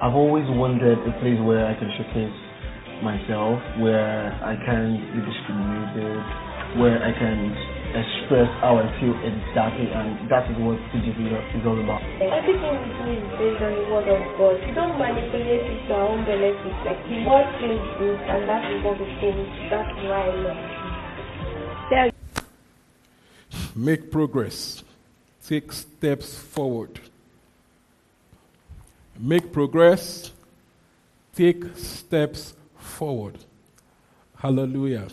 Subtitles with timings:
[0.00, 2.32] I've always wanted a place where I can showcase
[3.04, 6.16] myself, where I can be discriminated,
[6.80, 7.52] where I can
[7.92, 12.00] express how I feel exactly, and that is what TGC is all about.
[12.16, 14.56] Everything we do is based on the word of God.
[14.64, 16.72] We don't manipulate it to our own benefit.
[16.80, 19.36] Like the word feels good, and that is what we think.
[19.68, 20.64] That's why I love
[22.08, 22.14] it.
[23.76, 24.82] Make progress.
[25.44, 27.09] Take steps forward.
[29.20, 30.32] Make progress.
[31.34, 33.36] Take steps forward.
[34.36, 35.08] Hallelujah.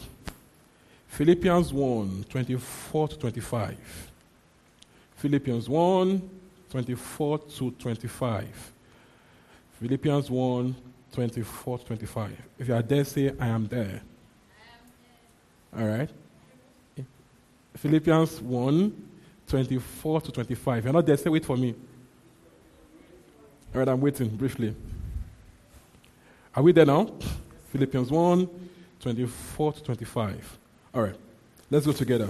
[1.07, 3.77] Philippians 1 24 to 25.
[5.17, 6.29] Philippians 1
[6.69, 8.71] 24 to 25.
[9.79, 10.75] Philippians 1
[11.11, 12.31] 24 to 25.
[12.59, 14.01] If you are there, say, I am there.
[15.77, 16.09] All right.
[17.75, 19.09] Philippians 1
[19.47, 20.77] 24 to 25.
[20.77, 21.75] If you're not there, say, wait for me.
[23.77, 24.75] All right, I'm waiting briefly.
[26.55, 27.13] Are we there now?
[27.71, 28.49] Philippians 1
[28.99, 30.57] 24 to 25.
[30.95, 31.15] All right,
[31.69, 32.27] let's go together.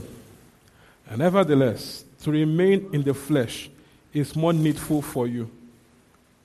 [1.10, 3.70] And nevertheless, to remain in the flesh
[4.14, 5.50] is more needful for you.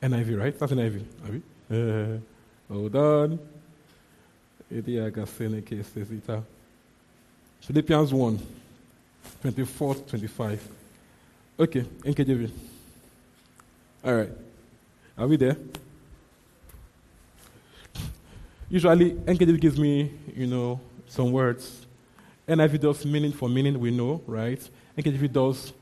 [0.01, 0.57] NIV, right?
[0.57, 1.05] That's NIV.
[1.27, 1.43] Are we?
[1.77, 3.39] Uh, hold on.
[7.61, 8.39] Philippians 1
[9.41, 10.69] 24 to 25.
[11.59, 12.51] Okay, NKJV.
[14.05, 14.31] All right.
[15.17, 15.57] Are we there?
[18.69, 21.87] Usually, NKJV gives me, you know, some words.
[22.49, 24.61] NIV does meaning for meaning, we know, right?
[24.97, 25.73] NKJV does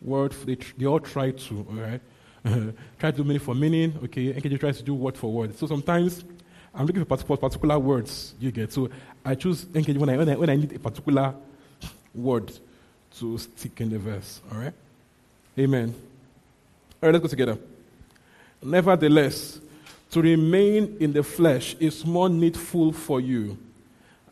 [0.00, 2.00] word, they, they all try to, all right?
[2.98, 4.32] try to do meaning for meaning, okay?
[4.32, 5.56] NKJV tries to do word for word.
[5.56, 6.24] So sometimes
[6.74, 8.72] I'm looking for particular words you get.
[8.72, 8.90] So
[9.24, 11.34] I choose NKJV when I, when I, when I need a particular
[12.12, 12.52] word
[13.18, 14.74] to stick in the verse, all right?
[15.58, 15.94] Amen.
[17.00, 17.58] All right, let's go together.
[18.62, 19.60] Nevertheless,
[20.10, 23.56] to remain in the flesh is more needful for you.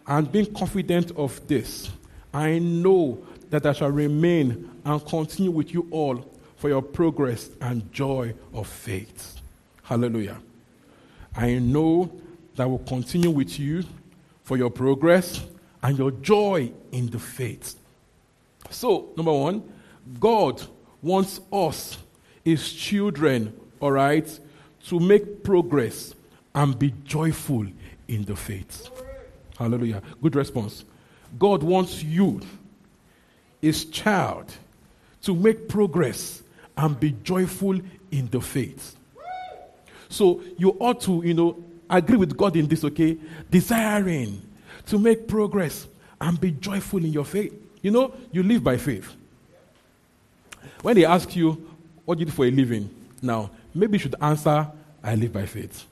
[0.06, 1.90] And being confident of this,
[2.32, 6.24] I know that I shall remain and continue with you all
[6.56, 9.40] for your progress and joy of faith.
[9.82, 10.40] Hallelujah.
[11.34, 12.12] I know
[12.54, 13.84] that I will continue with you
[14.44, 15.44] for your progress
[15.82, 17.76] and your joy in the faith.
[18.68, 19.62] So, number one,
[20.18, 20.62] God
[21.02, 21.98] wants us,
[22.44, 24.38] his children, all right,
[24.86, 26.14] to make progress
[26.54, 27.66] and be joyful
[28.08, 28.90] in the faith.
[29.58, 30.02] Hallelujah.
[30.22, 30.84] Good response.
[31.38, 32.40] God wants you,
[33.60, 34.52] his child,
[35.22, 36.42] to make progress
[36.76, 37.78] and be joyful
[38.10, 38.96] in the faith.
[40.08, 43.16] So you ought to, you know, agree with God in this, okay?
[43.50, 44.42] Desiring
[44.86, 45.86] to make progress
[46.20, 47.54] and be joyful in your faith.
[47.82, 49.14] You know, you live by faith.
[50.82, 51.68] When they ask you,
[52.04, 52.90] what do you do for a living?
[53.22, 54.66] Now, maybe you should answer,
[55.02, 55.84] I live by faith.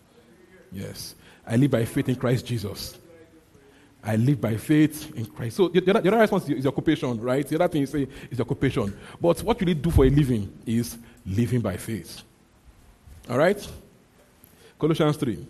[0.72, 1.15] Yes.
[1.47, 2.99] I live by faith in Christ Jesus.
[4.03, 5.56] I live by faith in Christ.
[5.56, 7.47] So the, the, other, the other response is your occupation, right?
[7.47, 8.97] The other thing you say is your occupation.
[9.21, 10.97] But what you need to do for a living is
[11.27, 12.22] living by faith.
[13.28, 13.69] All right?
[14.78, 15.47] Colossians 3.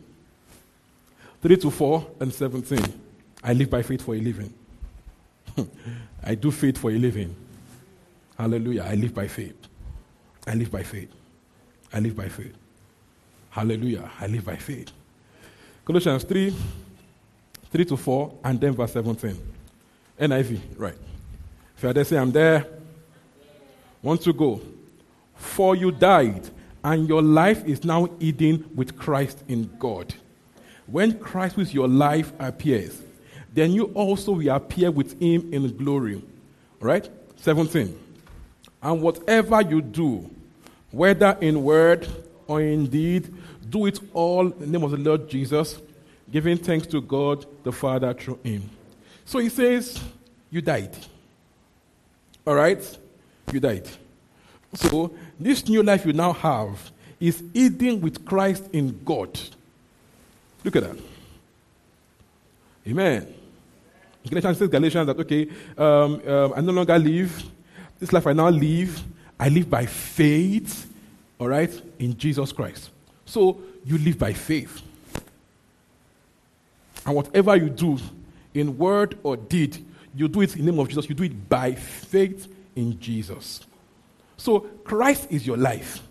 [1.42, 3.00] 3 to 4 and 17.
[3.44, 4.52] I live by faith for a living.
[6.24, 7.34] I do faith for a living.
[8.36, 8.86] Hallelujah.
[8.88, 9.56] I live by faith.
[10.46, 11.12] I live by faith.
[11.92, 12.54] I live by faith.
[13.50, 14.10] Hallelujah.
[14.20, 14.90] I live by faith.
[15.84, 16.54] Colossians 3
[17.70, 19.36] 3 to 4, and then verse 17.
[20.20, 20.94] NIV, right.
[21.76, 22.66] If you are there, say, I'm there.
[24.02, 24.60] Want to go.
[25.34, 26.48] For you died,
[26.82, 30.14] and your life is now hidden with Christ in God.
[30.86, 33.02] When Christ with your life appears,
[33.52, 36.22] then you also will appear with him in glory.
[36.80, 37.08] Right?
[37.36, 37.98] 17.
[38.82, 40.30] And whatever you do,
[40.90, 42.08] whether in word
[42.46, 43.32] or in deed,
[43.68, 45.78] do it all in the name of the Lord Jesus
[46.30, 48.68] giving thanks to God the Father through him.
[49.24, 50.02] So he says,
[50.50, 50.96] You died.
[52.46, 52.98] All right?
[53.52, 53.88] You died.
[54.74, 56.90] So this new life you now have
[57.20, 59.38] is eating with Christ in God.
[60.64, 60.96] Look at that.
[62.86, 63.34] Amen.
[64.28, 67.42] Galatians says Galatians that okay, um, um, I no longer live.
[67.98, 69.02] This life I now live,
[69.38, 70.92] I live by faith,
[71.38, 72.90] all right, in Jesus Christ.
[73.24, 74.82] So you live by faith.
[77.06, 77.98] And whatever you do,
[78.54, 81.08] in word or deed, you do it in the name of Jesus.
[81.08, 83.60] You do it by faith in Jesus.
[84.36, 86.02] So Christ is your life.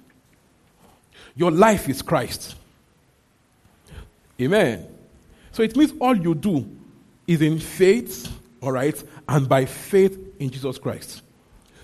[1.36, 2.56] Your life is Christ.
[4.42, 4.88] Amen.
[5.52, 6.70] So it means all you do
[7.26, 8.32] is in faith,
[8.62, 11.22] all right, and by faith in Jesus Christ.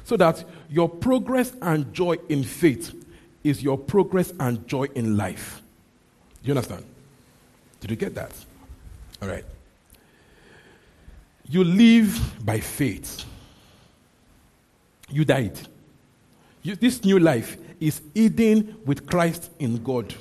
[0.05, 0.43] So that
[0.73, 2.95] your progress and joy in faith
[3.43, 5.61] is your progress and joy in life.
[6.41, 6.83] Do you understand?
[7.79, 8.31] Did you get that?
[9.21, 9.45] All right.
[11.47, 13.23] You live by faith.
[15.09, 15.59] You died.
[16.63, 20.11] You, this new life is hidden with Christ in God.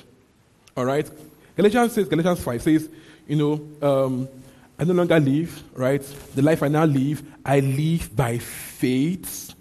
[0.77, 1.09] All right?
[1.55, 2.89] Galatians says, Galatians 5 says,
[3.27, 4.29] you know, um,
[4.77, 6.03] I no longer live, right?
[6.35, 9.55] The life I now live, I live by faith.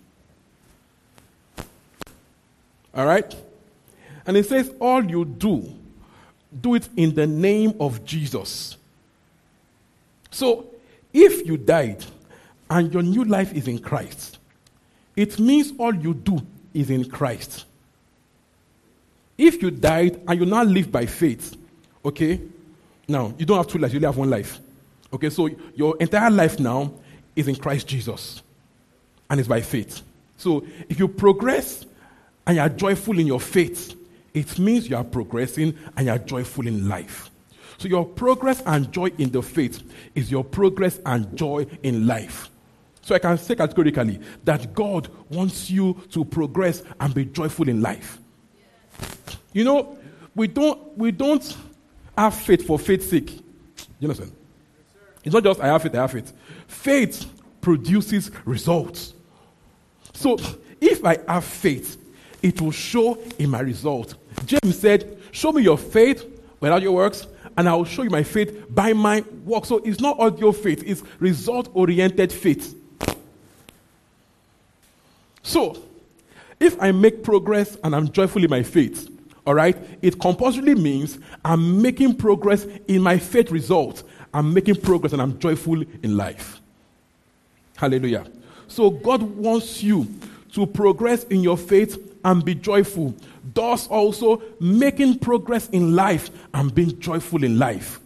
[2.95, 3.35] All right?
[4.27, 5.73] And it says, all you do,
[6.61, 8.77] do it in the name of Jesus.
[10.31, 10.67] So,
[11.13, 12.05] if you died
[12.71, 14.39] and your new life is in Christ,
[15.17, 16.41] it means all you do
[16.73, 17.65] is in Christ.
[19.37, 21.57] If you died and you now live by faith,
[22.05, 22.41] okay?
[23.09, 24.59] Now, you don't have two lives, you only have one life.
[25.13, 26.93] Okay, so your entire life now
[27.37, 28.43] is in Christ Jesus.
[29.29, 30.03] And it's by faith.
[30.37, 31.85] So if you progress
[32.47, 33.95] and you are joyful in your faith,
[34.35, 37.31] it means you are progressing and you are joyful in life.
[37.79, 39.83] So your progress and joy in the faith
[40.15, 42.49] is your progress and joy in life.
[43.03, 47.83] So I can say categorically that God wants you to progress and be joyful in
[47.83, 48.19] life.
[49.53, 49.99] You know,
[50.35, 51.57] we don't we don't
[52.17, 53.31] have faith for faith's sake.
[53.99, 54.33] You understand?
[55.25, 56.33] It's not just I have faith, I have faith.
[56.69, 57.27] Faith
[57.61, 59.15] produces results.
[60.13, 60.39] So
[60.81, 61.97] if I have faith,
[62.43, 64.15] it will show in my result.
[64.45, 66.27] James said, Show me your faith
[66.61, 69.65] without your works, and I will show you my faith by my work.
[69.65, 72.79] So it's not audio faith, it's result oriented faith.
[75.43, 75.83] So,
[76.61, 79.09] if I make progress and I'm joyful in my faith,
[79.45, 84.05] all right, it compulsorily means I'm making progress in my faith result.
[84.33, 86.61] I'm making progress and I'm joyful in life.
[87.77, 88.25] Hallelujah.
[88.69, 90.07] So, God wants you
[90.53, 93.15] to progress in your faith and be joyful.
[93.55, 98.01] Thus, also making progress in life and being joyful in life.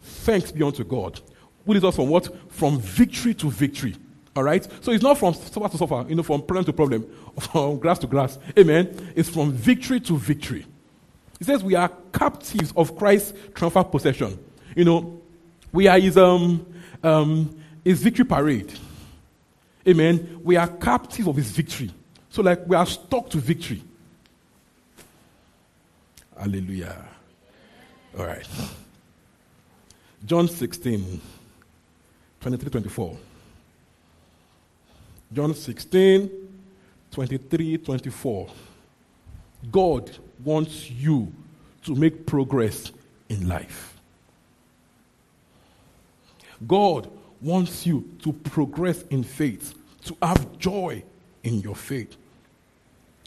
[0.00, 1.20] Thanks be unto God.
[1.64, 2.28] Who leads us from what?
[2.52, 3.94] From victory to victory.
[4.34, 4.66] All right?
[4.80, 7.06] So it's not from suffer to suffer, you know, from problem to problem,
[7.40, 8.38] from grass to grass.
[8.58, 9.12] Amen.
[9.14, 10.66] It's from victory to victory.
[11.38, 14.38] He says we are captives of Christ's triumphal possession.
[14.76, 15.20] You know,
[15.72, 16.66] we are his um
[17.02, 18.72] um his victory parade.
[19.86, 20.40] Amen.
[20.44, 21.90] We are captives of his victory.
[22.32, 23.82] So like we are stuck to victory.
[26.34, 26.96] Hallelujah.
[28.18, 28.48] All right.
[30.24, 31.20] John 16,
[32.40, 33.16] 23, 24.
[35.30, 36.30] John 16,
[37.10, 38.48] 23, 24.
[39.70, 40.10] God
[40.42, 41.30] wants you
[41.84, 42.92] to make progress
[43.28, 44.00] in life.
[46.66, 47.10] God
[47.42, 49.74] wants you to progress in faith,
[50.06, 51.02] to have joy
[51.42, 52.16] in your faith.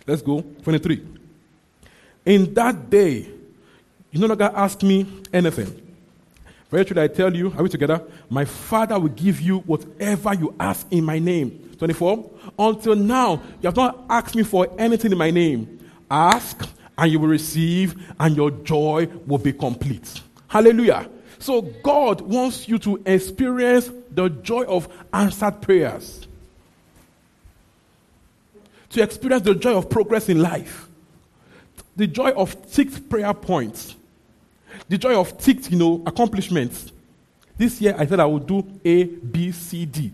[0.08, 0.42] Let's go.
[0.64, 1.02] 23.
[2.26, 3.28] In that day,
[4.12, 5.82] you no longer ask me anything.
[6.70, 8.02] Very truly, I tell you, are we together?
[8.30, 11.76] My Father will give you whatever you ask in my name.
[11.78, 12.32] 24.
[12.58, 15.80] Until now, you have not asked me for anything in my name.
[16.10, 20.22] Ask, and you will receive, and your joy will be complete.
[20.48, 21.10] Hallelujah.
[21.40, 26.28] So, God wants you to experience the joy of answered prayers,
[28.96, 30.88] to experience the joy of progress in life,
[31.98, 33.96] the joy of ticked prayer points,
[34.88, 36.94] the joy of ticked, you know, accomplishments.
[37.58, 40.14] This year, I said I would do A, B, C, D.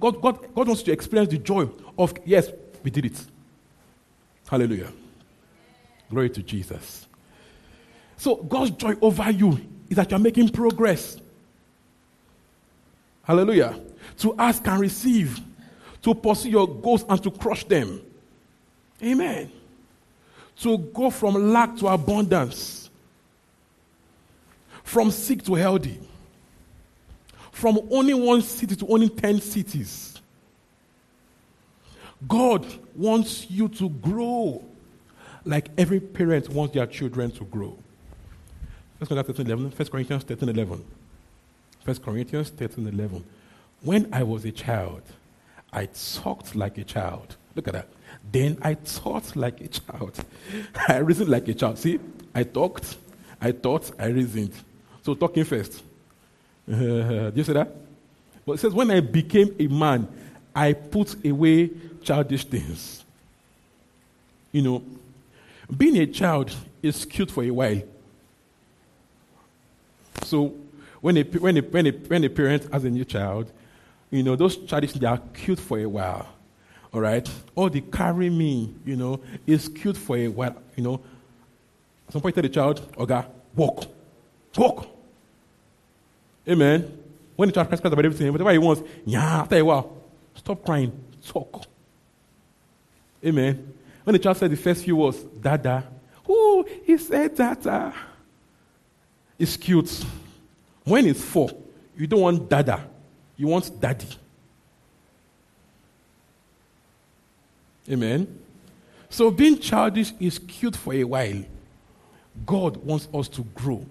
[0.00, 2.48] God, God, God wants to experience the joy of, yes,
[2.82, 3.20] we did it.
[4.48, 4.92] Hallelujah.
[6.10, 7.06] Glory to Jesus.
[8.16, 11.18] So, God's joy over you is that you're making progress.
[13.22, 13.78] Hallelujah.
[14.18, 15.40] To ask and receive,
[16.02, 18.00] to pursue your goals and to crush them.
[19.02, 19.50] Amen.
[20.60, 22.88] To go from lack to abundance,
[24.82, 26.00] from sick to healthy
[27.56, 30.20] from owning one city to owning 10 cities.
[32.28, 34.62] God wants you to grow
[35.46, 37.78] like every parent wants their children to grow.
[38.98, 39.70] 1 Corinthians 13 11.
[39.70, 40.84] 1 Corinthians 13 11.
[41.84, 43.24] 1 Corinthians 13 11.
[43.80, 45.00] When I was a child,
[45.72, 47.36] I talked like a child.
[47.54, 47.88] Look at that.
[48.32, 50.24] Then I thought like a child.
[50.88, 51.78] I reasoned like a child.
[51.78, 52.00] See,
[52.34, 52.96] I talked,
[53.40, 54.52] I thought, I reasoned.
[55.02, 55.82] So talking first.
[56.66, 57.70] do you see that?
[58.44, 60.08] But it says, when I became a man,
[60.54, 61.70] I put away
[62.02, 63.04] childish things.
[64.52, 64.82] You know,
[65.74, 67.82] being a child is cute for a while.
[70.22, 70.54] So
[71.00, 73.50] when a, when a, when a, when a parent has a new child,
[74.10, 76.26] you know, those childish they are cute for a while.
[76.96, 77.30] All right?
[77.54, 80.56] Or they carry me, you know, is cute for a while.
[80.76, 81.00] You know,
[82.08, 83.84] some point, tell the child, Oga, walk.
[84.56, 84.88] Walk.
[86.48, 86.98] Amen.
[87.36, 89.94] When the child cries about everything, whatever he wants, yeah, after a while,
[90.36, 90.90] stop crying,
[91.22, 91.66] talk.
[93.22, 93.74] Amen.
[94.02, 95.84] When the child said the first few words, Dada,
[96.26, 97.92] oh, he said Dada.
[99.38, 100.02] It's cute.
[100.84, 101.50] When it's four,
[101.94, 102.88] you don't want Dada,
[103.36, 104.08] you want Daddy.
[107.90, 108.40] Amen.
[109.08, 111.44] So being childish is cute for a while.
[112.44, 113.84] God wants us to grow.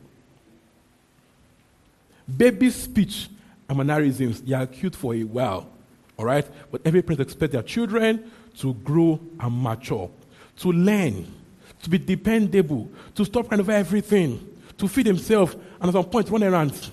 [2.38, 3.30] Baby speech
[3.68, 5.70] and mannerisms, they are cute for a while.
[6.18, 6.46] All right?
[6.72, 10.10] But every parent expects their children to grow and mature,
[10.60, 11.32] to learn,
[11.84, 14.48] to be dependable, to stop crying over everything,
[14.78, 16.92] to feed themselves, and at some point run errands.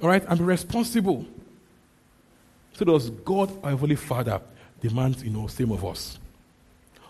[0.00, 0.24] All right?
[0.26, 1.26] And be responsible.
[2.74, 4.40] So does God, our Heavenly Father,
[4.88, 6.18] demands, you know, same of us.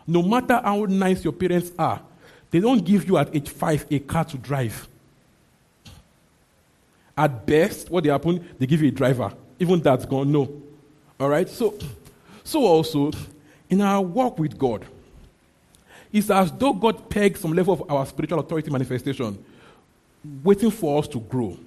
[0.07, 2.01] No matter how nice your parents are,
[2.51, 4.87] they don't give you at age five a car to drive.
[7.17, 9.33] At best, what they happen, they give you a driver.
[9.59, 10.63] Even that's gone, no.
[11.19, 11.49] All right?
[11.49, 11.75] So,
[12.45, 13.11] so also,
[13.69, 14.85] in our walk with God,
[16.13, 19.43] it's as though God pegs some level of our spiritual authority manifestation,
[20.45, 21.59] waiting for us to grow.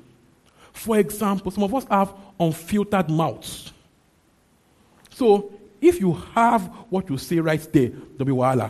[0.72, 3.74] For example, some of us have unfiltered mouths.
[5.10, 8.70] So, if you have what you say right there, there'll be.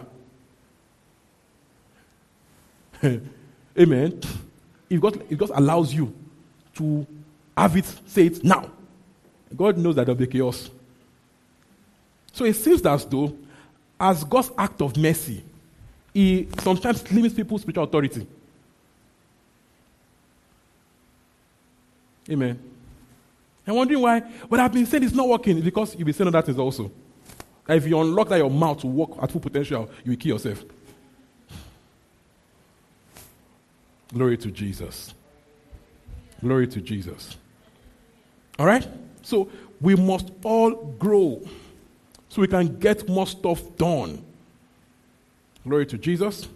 [3.79, 4.21] Amen.
[4.89, 6.13] If God, if God allows you
[6.75, 7.05] to
[7.55, 8.69] have it, say it now.
[9.55, 10.69] God knows that there'll be chaos.
[12.33, 13.35] So it seems as though,
[13.99, 15.43] as God's act of mercy,
[16.13, 18.27] He sometimes limits people's spiritual authority.
[22.29, 22.59] Amen.
[23.67, 26.41] I'm wondering why, but I've been saying it's not working because you've been saying other
[26.41, 26.89] things also.
[27.67, 30.63] if you unlock that your mouth to work at full potential, you will kill yourself.
[34.13, 35.13] Glory to Jesus.
[36.39, 37.35] Glory to Jesus.
[38.57, 38.87] All right?
[39.21, 39.49] So
[39.81, 41.41] we must all grow
[42.29, 44.23] so we can get more stuff done.
[45.67, 46.47] Glory to Jesus.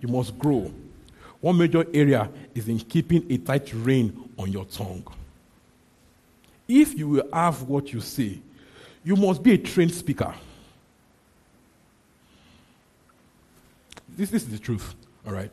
[0.00, 0.70] You must grow.
[1.40, 5.04] One major area is in keeping a tight rein on your tongue.
[6.72, 8.38] If you will have what you say,
[9.02, 10.32] you must be a trained speaker.
[14.16, 14.94] This, this is the truth,
[15.26, 15.52] all right?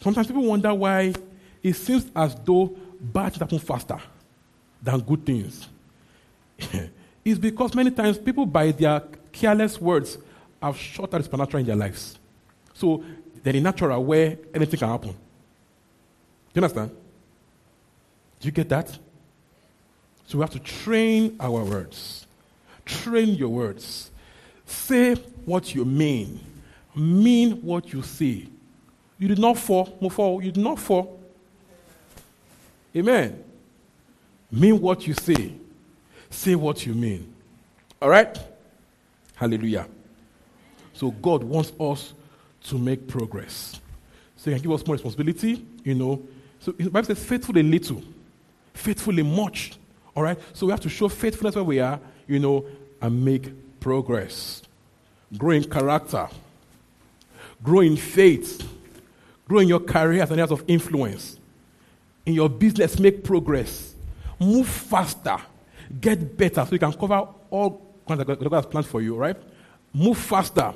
[0.00, 1.14] Sometimes people wonder why
[1.62, 4.00] it seems as though bad things happen faster
[4.82, 5.68] than good things.
[7.24, 10.18] it's because many times people, by their careless words,
[10.60, 12.18] have shut out the supernatural in their lives.
[12.74, 13.04] So
[13.40, 15.10] they're in natural where anything can happen.
[15.10, 15.16] Do
[16.54, 16.90] you understand?
[18.40, 18.98] Do you get that?
[20.26, 22.26] So we have to train our words.
[22.84, 24.10] Train your words.
[24.64, 25.14] Say
[25.44, 26.40] what you mean.
[26.94, 28.48] Mean what you say.
[29.18, 30.44] You did not fall, move forward.
[30.44, 31.20] You did not fall.
[32.94, 33.42] Amen.
[34.50, 35.52] Mean what you say.
[36.30, 37.32] Say what you mean.
[38.00, 38.38] All right?
[39.34, 39.86] Hallelujah.
[40.92, 42.14] So God wants us
[42.64, 43.80] to make progress.
[44.36, 46.22] So He can give us more responsibility, you know.
[46.60, 48.02] So the Bible says, faithful in little,
[48.74, 49.78] faithful in much.
[50.16, 50.38] All right?
[50.54, 52.64] So we have to show faithfulness where we are, you know,
[53.00, 54.62] and make progress.
[55.36, 56.28] Grow in character.
[57.62, 58.66] Grow in faith
[59.48, 61.38] Grow in your career as an area of influence.
[62.24, 63.94] In your business, make progress.
[64.40, 65.36] Move faster.
[66.00, 69.36] Get better so you can cover all God has planned for you, right?
[69.92, 70.72] Move faster.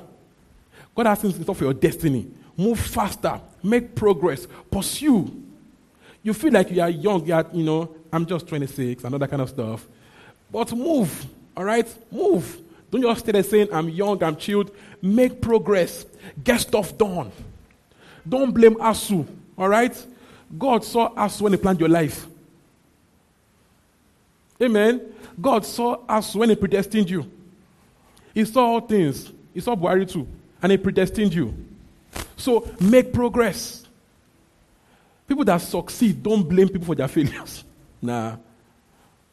[0.95, 2.27] God has things in store for your destiny.
[2.57, 3.39] Move faster.
[3.63, 4.47] Make progress.
[4.69, 5.40] Pursue.
[6.23, 9.19] You feel like you are young, you are, you know, I'm just 26 and all
[9.19, 9.87] that kind of stuff.
[10.51, 11.25] But move,
[11.55, 11.87] all right?
[12.11, 12.59] Move.
[12.91, 14.71] Don't just stay there saying, I'm young, I'm chilled.
[15.01, 16.05] Make progress.
[16.43, 17.31] Get stuff done.
[18.27, 19.25] Don't blame ASUU,
[19.57, 20.05] all right?
[20.57, 22.27] God saw ASUU when he planned your life.
[24.61, 25.01] Amen.
[25.39, 27.29] God saw us when he predestined you.
[28.33, 29.31] He saw all things.
[29.53, 30.27] He saw Buhari too.
[30.61, 31.53] And he predestined you.
[32.37, 33.80] So make progress.
[35.31, 37.63] People that succeed don't blame people for their failures.
[38.01, 38.35] Nah.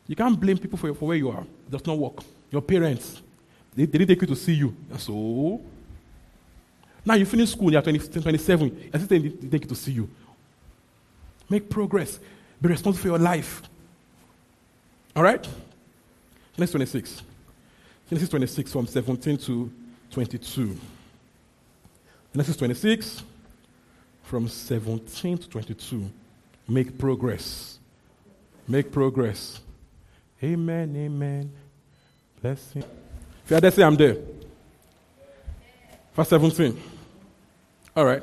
[0.06, 1.40] You can't blame people for, for where you are.
[1.40, 2.22] It does not work.
[2.52, 3.20] Your parents,
[3.74, 4.76] they, they didn't take you to see you.
[4.96, 5.60] So
[7.04, 10.08] now you finish school, you're 20, 27, and they take you to see you.
[11.50, 12.20] Make progress.
[12.62, 13.62] Be responsible for your life.
[15.16, 15.44] All right?
[16.56, 17.22] Next 26.
[18.08, 19.72] Genesis 26 from 17 to
[20.12, 20.78] 22.
[22.32, 23.24] Genesis 26
[24.28, 26.10] from 17 to 22.
[26.68, 27.78] Make progress.
[28.68, 29.60] Make progress.
[30.42, 31.50] Amen, amen.
[32.42, 32.84] Blessing.
[33.44, 34.18] If you're there, say I'm there.
[36.14, 36.78] Verse 17.
[37.96, 38.22] All right.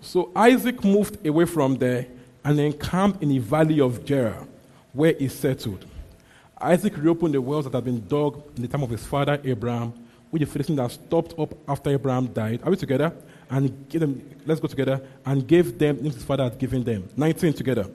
[0.00, 2.08] So Isaac moved away from there
[2.44, 4.48] and encamped in the valley of Gerar,
[4.92, 5.86] where he settled.
[6.60, 9.92] Isaac reopened the wells that had been dug in the time of his father Abraham,
[10.30, 12.60] which the Philistines had stopped up after Abraham died.
[12.64, 13.12] Are we together?
[13.50, 17.08] And give them, let's go together, and gave them his father had given them.
[17.16, 17.86] 19 together.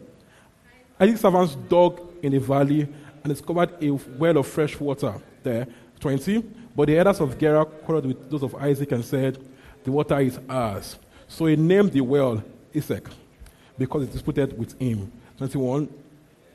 [0.99, 2.81] Isaac's servants dug in the valley
[3.23, 5.67] and discovered a well of fresh water there.
[5.99, 6.43] 20.
[6.75, 9.37] But the elders of Gerar quarreled with those of Isaac and said,
[9.83, 10.97] The water is ours.
[11.27, 12.43] So he named the well
[12.73, 13.07] Esek
[13.77, 15.11] because it disputed with him.
[15.37, 15.89] 21.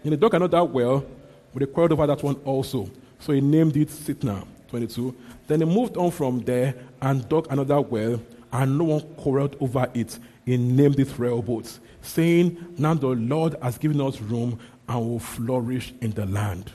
[0.05, 1.05] And they dug another well,
[1.53, 2.91] but they quarreled over that one also.
[3.19, 4.47] So he named it Sitnah.
[4.69, 5.15] 22.
[5.47, 8.21] Then he moved on from there and dug another well,
[8.53, 10.19] and no one quarreled over it.
[10.45, 15.93] He named it Rehoboth, saying, Now the Lord has given us room and will flourish
[16.01, 16.71] in the land.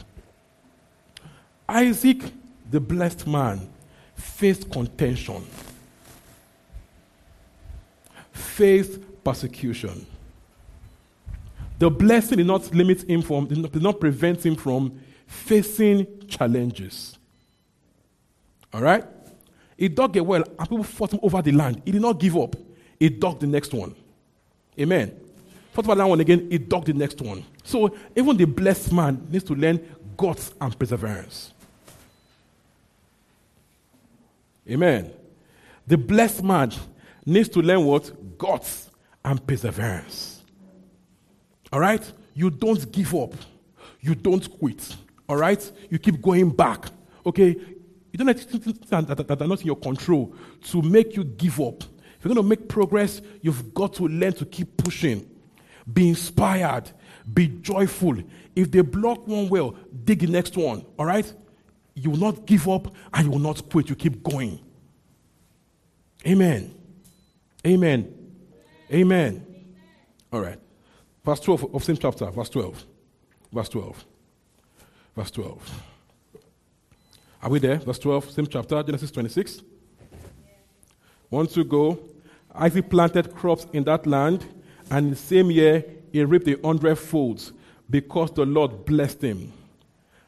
[1.67, 2.21] Isaac,
[2.69, 3.67] the blessed man,
[4.15, 5.45] faced contention,
[8.31, 10.05] faced persecution.
[11.77, 16.27] The blessing did not limit him from, did not, did not prevent him from facing
[16.27, 17.17] challenges.
[18.73, 19.05] All right?
[19.77, 21.81] He dug a well and people fought him over the land.
[21.85, 22.55] He did not give up.
[22.99, 23.95] He dug the next one.
[24.79, 25.19] Amen.
[25.73, 27.43] Fought over that one again, he dug the next one.
[27.63, 31.53] So even the blessed man needs to learn guts and perseverance.
[34.69, 35.11] Amen.
[35.85, 36.71] The blessed man
[37.25, 38.37] needs to learn what?
[38.37, 38.89] Guts
[39.23, 40.43] and perseverance.
[41.71, 42.11] All right?
[42.33, 43.33] You don't give up.
[44.01, 44.95] You don't quit.
[45.27, 45.71] All right?
[45.89, 46.85] You keep going back.
[47.25, 47.55] Okay?
[48.15, 50.33] You don't let things that, that, are not in your control
[50.69, 51.83] to make you give up.
[51.83, 55.29] If you're going to make progress, you've got to learn to keep pushing.
[55.91, 56.89] Be inspired.
[57.33, 58.15] Be joyful.
[58.55, 59.75] If they block one well,
[60.05, 60.85] dig the next one.
[60.97, 61.29] All right?
[61.93, 63.89] You will not give up and you will not quit.
[63.89, 64.61] You keep going.
[66.25, 66.73] Amen.
[67.67, 68.13] Amen.
[68.93, 69.45] Amen.
[70.31, 70.59] All right.
[71.25, 72.81] Verse 12 of same chapter, verse 12.
[73.51, 74.05] Verse 12.
[75.17, 75.83] Verse 12.
[77.45, 77.75] Are we there?
[77.75, 79.61] Verse 12, same chapter, Genesis 26.
[81.29, 81.99] One to go.
[82.55, 84.43] Isaac planted crops in that land,
[84.89, 87.53] and in the same year he reaped a hundred folds
[87.87, 89.53] because the Lord blessed him.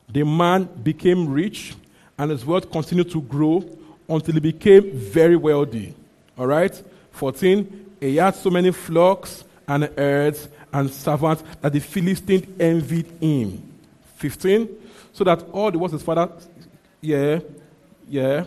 [0.08, 1.74] The man became rich,
[2.20, 3.68] and his wealth continued to grow
[4.08, 5.96] until he became very wealthy.
[6.38, 6.84] All right?
[7.14, 7.96] 14.
[8.00, 13.64] He had so many flocks and herds and servants that the Philistines envied him.
[14.18, 14.70] 15.
[15.14, 16.30] So that all the works his father,
[17.02, 17.40] yeah,
[18.08, 18.46] yeah,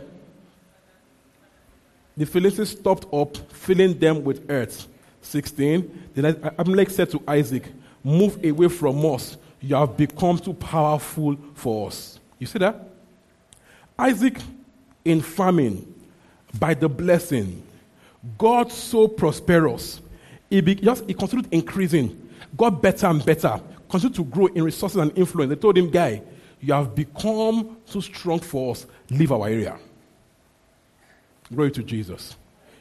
[2.16, 4.86] the Philistines stopped up, filling them with earth.
[5.22, 6.08] 16.
[6.14, 6.26] Then
[6.58, 7.70] Abimelech said to Isaac,
[8.02, 9.36] Move away from us.
[9.60, 12.18] You have become too powerful for us.
[12.38, 12.88] You see that?
[13.98, 14.38] Isaac,
[15.04, 15.94] in famine,
[16.58, 17.62] by the blessing,
[18.38, 20.00] God so prosperous
[20.50, 24.96] he, be, just, he continued increasing, got better and better, continued to grow in resources
[24.96, 25.48] and influence.
[25.50, 26.22] They told him, Guy,
[26.60, 28.86] you have become too strong for us.
[29.10, 29.78] Leave our area.
[31.52, 32.36] Glory to Jesus.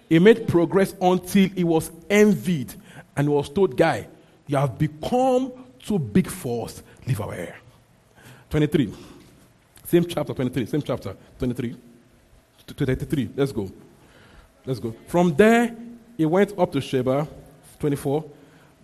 [0.07, 2.73] He made progress until he was envied
[3.15, 4.07] and was told, Guy,
[4.47, 6.81] you have become too big for us.
[7.07, 7.55] Leave our area.
[8.49, 8.93] 23.
[9.85, 10.65] Same chapter, 23.
[10.65, 11.75] Same chapter, 23
[12.67, 13.29] to 33.
[13.35, 13.71] Let's go.
[14.65, 14.95] Let's go.
[15.07, 15.75] From there,
[16.17, 17.27] he went up to Sheba
[17.79, 18.25] 24.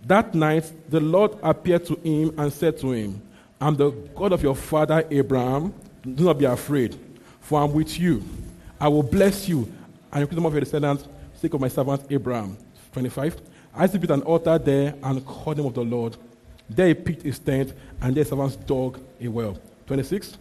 [0.06, 3.20] That night, the Lord appeared to him and said to him,
[3.60, 5.72] I'm the God of your father Abraham.
[6.02, 6.98] Do not be afraid,
[7.40, 8.22] for I'm with you.
[8.78, 9.72] I will bless you
[10.12, 12.56] and the number of your descendants, sake of my servant Abraham.
[12.92, 13.40] 25.
[13.74, 16.16] Isaac built an altar there and called name of the Lord.
[16.68, 19.58] There he pitched his tent, and their servants dug a well.
[19.86, 20.38] 26.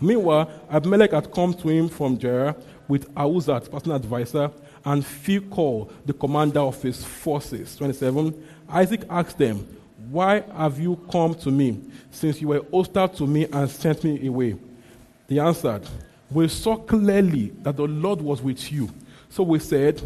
[0.00, 2.56] Meanwhile, Abimelech had come to him from Gerar
[2.88, 4.50] with Ahuzzath, personal advisor,
[4.84, 7.76] and Phicol, the commander of his forces.
[7.76, 8.46] 27.
[8.68, 9.66] Isaac asked them,
[10.10, 14.26] Why have you come to me, since you were hostile to me and sent me
[14.26, 14.56] away?
[15.26, 15.82] They answered,
[16.30, 18.88] We saw clearly that the Lord was with you.
[19.30, 20.00] So we said,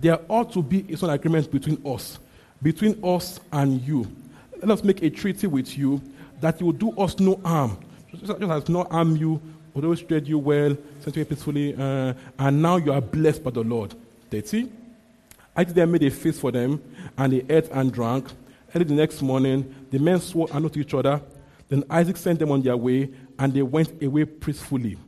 [0.00, 2.18] There ought to be an agreement between us,
[2.62, 4.10] between us and you.
[4.60, 6.00] Let us make a treaty with you
[6.40, 7.78] that you will do us no harm,
[8.10, 9.40] just as not harm you,
[9.74, 13.50] although we treated you well, sent you peacefully, uh, and now you are blessed by
[13.50, 13.94] the Lord.
[14.30, 14.70] 30.
[15.56, 16.82] I then made a feast for them,
[17.16, 18.26] and they ate and drank.
[18.74, 21.22] Early the next morning, the men swore an oath to each other.
[21.68, 24.98] Then Isaac sent them on their way, and they went away peacefully.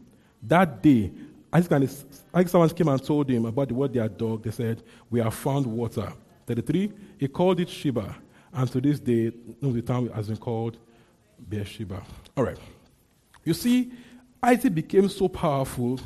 [0.42, 1.10] That day,
[1.52, 4.44] Isaac and his Isaac's servants came and told him about the word they had dug.
[4.44, 6.12] They said, We have found water.
[6.46, 8.14] 33, he called it Sheba,
[8.52, 10.78] and to this day, the town has been called
[11.48, 12.02] Beersheba.
[12.36, 12.58] All right.
[13.44, 13.92] You see,
[14.42, 15.98] Isaac became so powerful,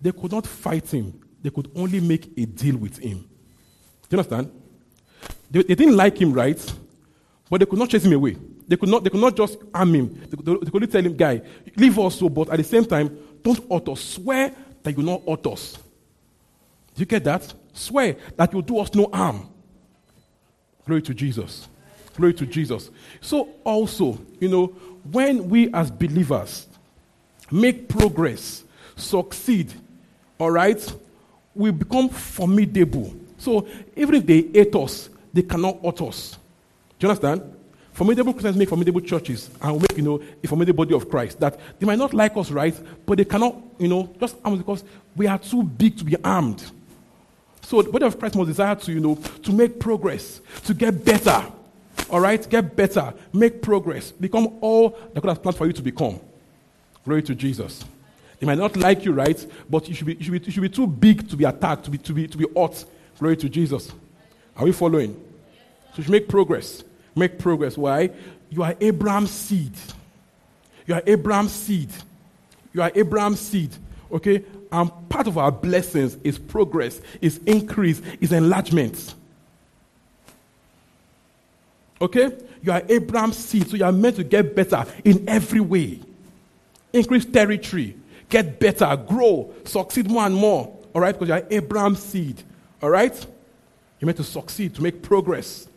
[0.00, 1.20] they could not fight him.
[1.42, 3.18] They could only make a deal with him.
[3.18, 4.52] Do you understand?
[5.50, 6.74] They, they didn't like him, right?
[7.50, 8.36] But they could not chase him away.
[8.66, 10.20] They could not, they could not just arm him.
[10.28, 11.40] They could, they tell him, guy,
[11.76, 14.00] leave us so, but at the same time, don't hurt us.
[14.00, 15.78] Swear that you will not hurt us.
[16.94, 17.52] Do you get that?
[17.72, 19.48] Swear that you'll do us no harm.
[20.84, 21.68] Glory to Jesus.
[22.16, 22.90] Glory to Jesus.
[23.20, 24.66] So, also, you know,
[25.10, 26.66] when we as believers
[27.50, 28.64] make progress,
[28.96, 29.72] succeed,
[30.38, 30.94] all right,
[31.54, 33.14] we become formidable.
[33.38, 36.38] So, even if they hate us, they cannot hurt us.
[36.98, 37.54] Do you understand?
[37.92, 41.40] Formidable Christians make formidable churches and make, you know, a formidable body of Christ.
[41.40, 42.74] That they might not like us, right?
[43.04, 44.84] But they cannot, you know, just arm because
[45.16, 46.70] we are too big to be armed.
[47.62, 51.04] So the body of Christ must desire to, you know, to make progress, to get
[51.04, 51.44] better.
[52.08, 52.48] All right?
[52.48, 56.20] Get better, make progress, become all that God has planned for you to become.
[57.04, 57.84] Glory to Jesus.
[58.38, 59.44] They might not like you, right?
[59.68, 61.84] But you should be, you should be, you should be too big to be attacked,
[61.86, 62.84] to be, to, be, to be hot.
[63.18, 63.92] Glory to Jesus.
[64.58, 65.14] Are we following?
[65.94, 66.82] So you make progress.
[67.14, 67.78] Make progress.
[67.78, 68.10] Why?
[68.50, 69.72] You are Abraham's seed.
[70.86, 71.90] You are Abraham's seed.
[72.72, 73.70] You are Abraham's seed.
[74.10, 74.44] Okay?
[74.70, 79.14] And part of our blessings is progress, is increase, is enlargement.
[82.00, 82.36] Okay?
[82.62, 86.00] You are Abraham's seed, so you are meant to get better in every way.
[86.92, 87.96] Increase territory,
[88.28, 90.76] get better, grow, succeed more and more.
[90.94, 91.12] All right?
[91.12, 92.42] Because you are Abraham's seed.
[92.82, 93.26] All right?
[93.98, 95.68] You're meant to succeed, to make progress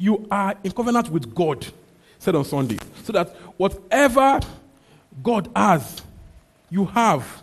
[0.00, 1.64] you are in covenant with God,
[2.18, 4.40] said on Sunday, so that whatever
[5.22, 6.00] God has,
[6.70, 7.42] you have.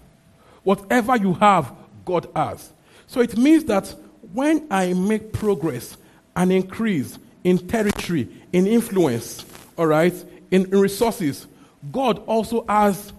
[0.63, 1.71] Whatever you have,
[2.03, 2.71] God has.
[3.05, 3.93] So it means that
[4.33, 5.97] when I make progress
[6.35, 9.45] and increase in territory, in influence,
[9.77, 10.13] all right,
[10.49, 11.45] in, in resources,
[11.91, 13.13] God also has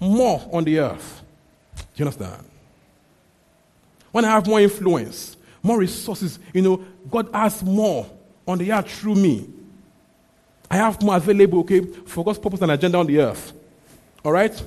[0.00, 1.22] more on the earth.
[1.76, 2.44] Do you understand?
[4.10, 8.08] When I have more influence, more resources, you know, God has more
[8.46, 9.48] on the earth through me.
[10.70, 13.52] I have more available, okay, for God's purpose and agenda on the earth.
[14.24, 14.62] All right?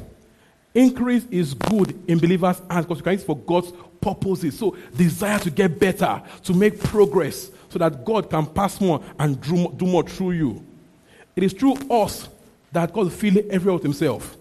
[0.74, 4.58] Increase is good in believers' hands because you can use for God's purposes.
[4.58, 9.40] So, desire to get better, to make progress, so that God can pass more and
[9.42, 10.66] do more through you.
[11.36, 12.28] It is through us
[12.72, 14.36] that God filling everywhere with Himself.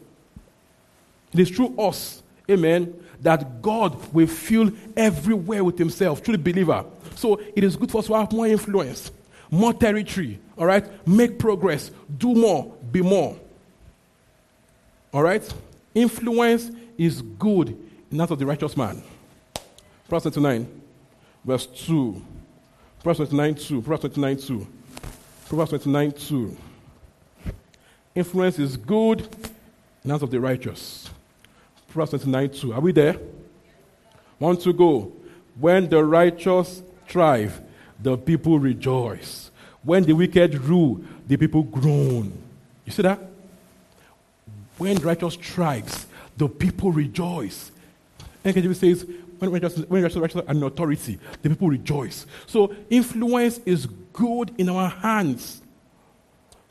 [1.33, 6.85] It is through us, amen, that God will fill everywhere with Himself, the believer.
[7.15, 9.11] So, it is good for us to have more influence
[9.53, 11.07] more territory, all right?
[11.07, 13.37] Make progress, do more, be more.
[15.13, 15.47] All right?
[15.95, 17.69] Influence is good
[18.11, 19.03] in that of the righteous man.
[20.09, 20.83] Proverbs 29,
[21.45, 22.23] verse 2.
[23.03, 23.83] Proverbs 29, 2.
[23.83, 24.67] Proverbs 29, 2.
[25.49, 26.57] Proverbs 29, 2.
[28.15, 29.21] Influence is good
[30.03, 31.11] in hands of the righteous.
[31.93, 32.73] Proverbs 29, 2.
[32.73, 33.17] Are we there?
[34.39, 35.13] One to go.
[35.59, 37.61] When the righteous thrive,
[38.01, 39.51] the people rejoice.
[39.83, 42.33] When the wicked rule, the people groan.
[42.85, 43.21] You see that?
[44.79, 47.71] When righteous strikes, the people rejoice.
[48.45, 49.07] NKJV says,
[49.39, 52.27] when righteous, when righteous, righteous and authority, the people rejoice.
[52.47, 55.61] So influence is good in our hands.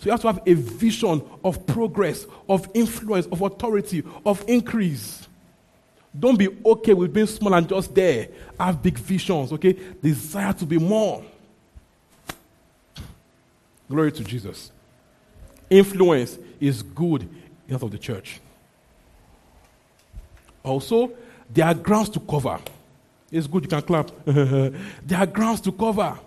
[0.01, 5.27] So you have to have a vision of progress, of influence, of authority, of increase.
[6.19, 8.29] Don't be okay with being small and just there.
[8.59, 9.77] Have big visions, okay?
[10.01, 11.23] Desire to be more.
[13.87, 14.71] Glory to Jesus.
[15.69, 17.29] Influence is good
[17.67, 18.41] in of the church.
[20.63, 21.11] Also,
[21.47, 22.59] there are grounds to cover.
[23.31, 24.09] It's good, you can clap.
[24.25, 24.73] there
[25.19, 26.17] are grounds to cover.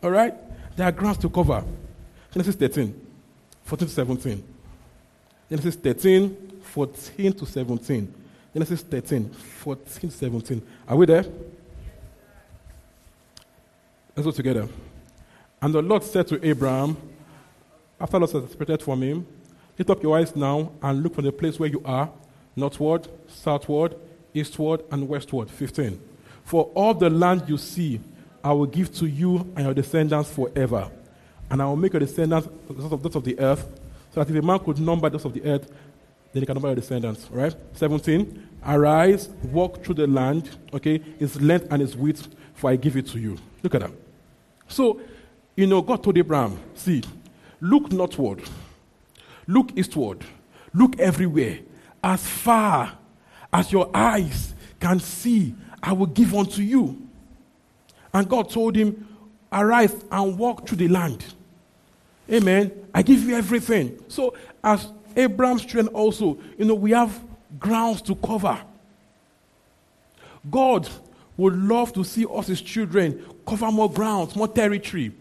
[0.00, 0.32] All right?
[0.76, 1.64] There are grounds to cover.
[2.34, 3.06] Genesis 13,
[3.62, 4.44] 14 to 17.
[5.48, 8.14] Genesis 13, 14 to 17.
[8.52, 10.62] Genesis 13, 14 to 17.
[10.88, 11.24] Are we there?
[14.16, 14.68] Let's go together.
[15.62, 16.96] And the Lord said to Abraham,
[18.00, 19.26] after Lot had separated from him,
[19.78, 22.10] Lift up your eyes now and look from the place where you are,
[22.56, 23.94] northward, southward,
[24.32, 25.50] eastward, and westward.
[25.50, 26.00] 15.
[26.44, 28.00] For all the land you see,
[28.42, 30.90] I will give to you and your descendants forever.
[31.50, 33.66] And I will make your descendants those of the earth,
[34.12, 35.70] so that if a man could number those of the earth,
[36.32, 37.28] then he can number your descendants.
[37.30, 37.54] Right?
[37.74, 38.48] 17.
[38.66, 43.06] Arise, walk through the land, okay, its length and its width, for I give it
[43.08, 43.36] to you.
[43.62, 43.90] Look at that.
[44.68, 45.00] So
[45.56, 47.02] You know, God told Abraham, see,
[47.60, 48.42] look northward,
[49.46, 50.24] look eastward,
[50.72, 51.60] look everywhere.
[52.02, 52.98] As far
[53.52, 57.00] as your eyes can see, I will give unto you.
[58.12, 59.06] And God told him,
[59.54, 61.24] Arise and walk through the land.
[62.30, 62.72] Amen.
[62.92, 64.02] I give you everything.
[64.08, 67.22] So, as Abraham's children also, you know, we have
[67.58, 68.60] grounds to cover.
[70.50, 70.88] God
[71.36, 75.12] would love to see us, his children, cover more grounds, more territory,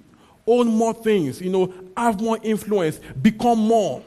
[0.47, 4.03] own more things, you know, have more influence, become more.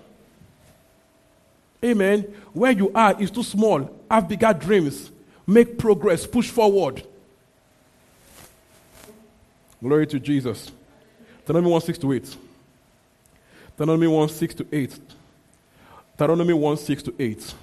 [1.84, 2.22] Amen.
[2.52, 3.90] Where you are is too small.
[4.10, 5.10] Have bigger dreams.
[5.46, 6.26] Make progress.
[6.26, 7.06] Push forward.
[9.82, 10.70] Glory to Jesus.
[11.40, 12.36] Deuteronomy 1 6 to 8.
[13.76, 14.98] Deuteronomy 1 6 to 8.
[16.16, 17.54] Deuteronomy 1 6 to 8.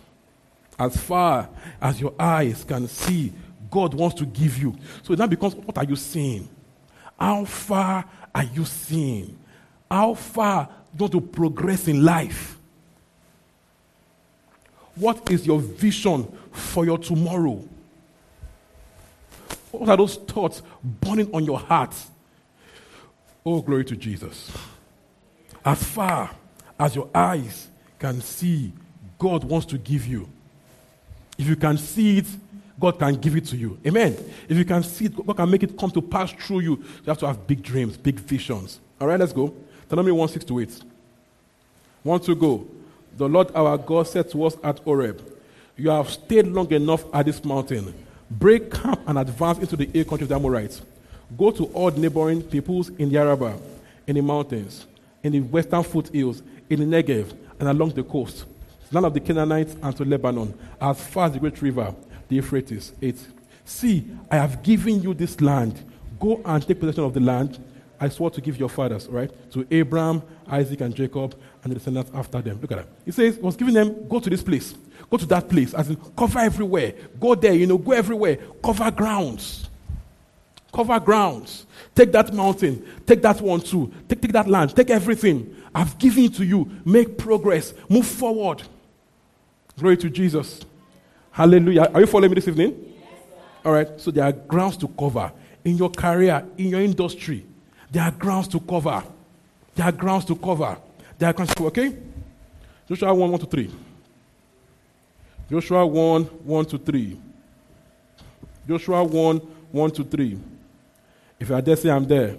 [0.79, 1.49] As far
[1.81, 3.33] as your eyes can see,
[3.69, 4.75] God wants to give you.
[5.01, 6.47] So that becomes what are you seeing?
[7.19, 9.37] How far are you seeing?
[9.89, 12.57] How far do you want to progress in life?
[14.95, 17.63] What is your vision for your tomorrow?
[19.73, 21.95] What are those thoughts burning on your heart?
[23.43, 24.51] Oh, glory to Jesus.
[25.65, 26.29] As far
[26.79, 28.71] as your eyes can see,
[29.17, 30.29] God wants to give you.
[31.39, 32.27] If you can see it,
[32.79, 33.79] God can give it to you.
[33.85, 34.15] Amen.
[34.47, 36.75] If you can see it, God can make it come to pass through you.
[36.77, 38.79] You have to have big dreams, big visions.
[39.01, 39.55] All right, let's go.
[39.89, 40.83] Deuteronomy 1 6 to 8.
[42.03, 42.67] One to go.
[43.17, 45.19] The Lord our God said to us at Horeb,
[45.75, 48.02] You have stayed long enough at this mountain.
[48.39, 50.81] Break camp and advance into the hill country of the Amorites.
[51.37, 53.57] Go to all neighboring peoples in the Arabah,
[54.07, 54.87] in the mountains,
[55.21, 58.45] in the western foothills, in the Negev, and along the coast,
[58.91, 61.93] land of the Canaanites, and to Lebanon, as far as the great river,
[62.27, 62.91] the Euphrates.
[63.01, 63.15] 8.
[63.65, 65.83] See, I have given you this land.
[66.19, 67.59] Go and take possession of the land
[68.03, 69.31] I swore to give your fathers, right?
[69.53, 72.59] To Abraham, Isaac, and Jacob, and the descendants after them.
[72.61, 72.87] Look at that.
[73.05, 74.75] He says, was giving them, go to this place,
[75.09, 76.95] go to that place, as in cover everywhere.
[77.17, 78.39] Go there, you know, go everywhere.
[78.61, 79.69] Cover grounds.
[80.73, 81.65] Cover grounds.
[81.95, 82.85] Take that mountain.
[83.07, 83.93] Take that one too.
[84.09, 84.75] Take, take that land.
[84.75, 85.55] Take everything.
[85.73, 86.69] I've given to you.
[86.83, 87.73] Make progress.
[87.87, 88.63] Move forward.
[89.79, 90.59] Glory to Jesus.
[91.31, 91.89] Hallelujah.
[91.93, 92.75] Are you following me this evening?
[92.99, 93.05] Yes,
[93.63, 93.87] All right.
[93.95, 95.31] So there are grounds to cover
[95.63, 97.45] in your career, in your industry.
[97.93, 99.03] There are grounds to cover.
[99.75, 100.77] There are grounds to cover.
[101.19, 101.67] There are grounds to cover.
[101.67, 101.95] Okay?
[102.89, 103.71] Joshua 1 1 to 3.
[105.51, 107.19] Joshua 1 1 to 3.
[108.67, 110.39] Joshua 1 1 to 3.
[111.39, 112.35] If you are there, say I'm there.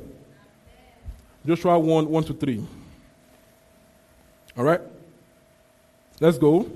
[1.47, 2.67] Joshua 1 1 to 3.
[4.57, 4.81] All right?
[6.19, 6.69] Let's go.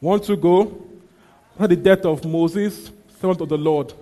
[0.00, 0.82] One to go.
[1.60, 3.94] At the death of Moses, servant of the Lord, the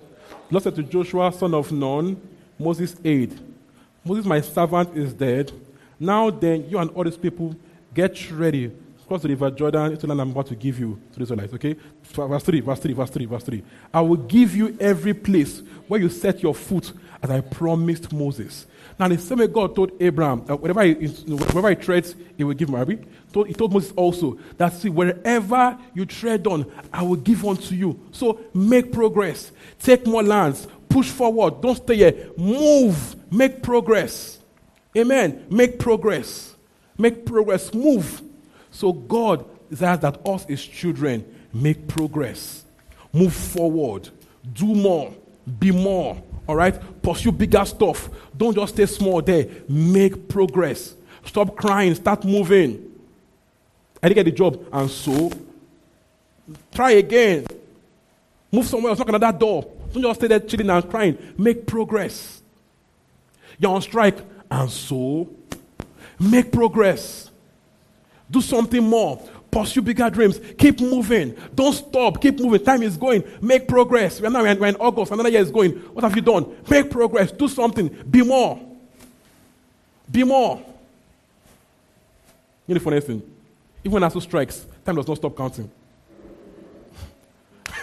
[0.51, 2.17] Lord said to Joshua, son of Nun,
[2.59, 3.39] Moses' aide.
[4.05, 5.53] Moses, my servant, is dead.
[5.99, 7.55] Now then, you and all these people
[7.95, 8.71] get ready.
[9.07, 11.53] Cross the river Jordan the land I'm about to give you to the Israelites.
[11.55, 11.77] Okay?
[12.03, 13.63] Verse 3, verse 3, verse 3, verse 3.
[13.93, 16.91] I will give you every place where you set your foot
[17.23, 18.67] as I promised Moses.
[18.99, 22.55] Now, the same way God told Abraham, uh, wherever, he, wherever he treads, he will
[22.55, 22.99] give Mary.
[23.33, 27.75] Told, he told Moses also that, see, wherever you tread on, I will give unto
[27.75, 27.99] you.
[28.13, 29.51] So make progress.
[29.81, 30.69] Take more lands.
[30.95, 31.61] Push forward.
[31.61, 32.31] Don't stay here.
[32.37, 33.17] Move.
[33.29, 34.39] Make progress.
[34.97, 35.45] Amen.
[35.51, 36.55] Make progress.
[36.97, 37.75] Make progress.
[37.75, 38.23] Move.
[38.71, 42.65] So God desires that us, His children, make progress.
[43.13, 44.09] Move forward.
[44.53, 45.13] Do more.
[45.59, 46.23] Be more.
[46.47, 46.81] All right?
[47.03, 48.09] Pursue bigger stuff.
[48.37, 49.49] Don't just stay small there.
[49.69, 50.95] Make progress.
[51.25, 51.97] Stop crying.
[51.97, 52.93] Start moving.
[54.01, 54.65] I didn't get the job.
[54.73, 55.33] And so,
[56.73, 57.47] try again.
[58.53, 59.01] Move somewhere else.
[59.01, 59.74] Knock that door.
[59.95, 61.17] Don't just stay there chilling and crying.
[61.39, 62.43] Make progress.
[63.59, 64.19] You're on strike.
[64.51, 65.29] And so,
[66.19, 67.31] make progress.
[68.29, 69.23] Do something more.
[69.53, 70.41] Pursue bigger dreams.
[70.59, 71.37] Keep moving.
[71.55, 72.21] Don't stop.
[72.21, 72.65] Keep moving.
[72.65, 73.23] Time is going.
[73.41, 74.21] Make progress.
[74.21, 75.13] We're now we're in August.
[75.13, 75.73] Another year is going.
[75.73, 76.57] What have you done?
[76.69, 77.31] Make progress.
[77.31, 77.89] Do something.
[78.11, 78.61] Be more.
[80.11, 80.57] Be more.
[82.67, 83.23] You know the funny thing?
[83.85, 85.71] Even when ASUU strikes, time does not stop counting.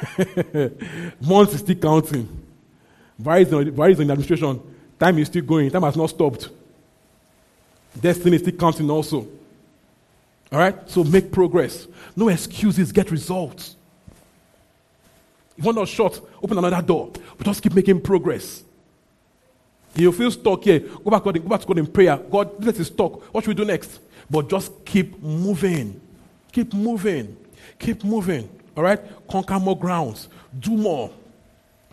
[1.21, 2.27] Months is still counting.
[3.17, 4.59] In, varies in administration.
[4.99, 5.69] Time is still going.
[5.69, 6.49] Time has not stopped.
[7.99, 9.27] Destiny is still counting also.
[10.51, 10.89] All right?
[10.89, 11.87] So make progress.
[12.15, 13.75] No excuses, get results.
[15.57, 17.11] If one door shut, open another door.
[17.37, 18.63] But just keep making progress.
[19.93, 20.79] If You feel stuck here.
[20.79, 22.17] Go back, God, go back to God in prayer.
[22.17, 23.33] God, this is stuck.
[23.33, 23.99] What should we do next?
[24.29, 25.99] But just keep moving.
[26.51, 27.37] Keep moving.
[27.77, 28.49] Keep moving.
[28.75, 28.99] All right?
[29.27, 30.29] Conquer more grounds.
[30.59, 31.11] Do more.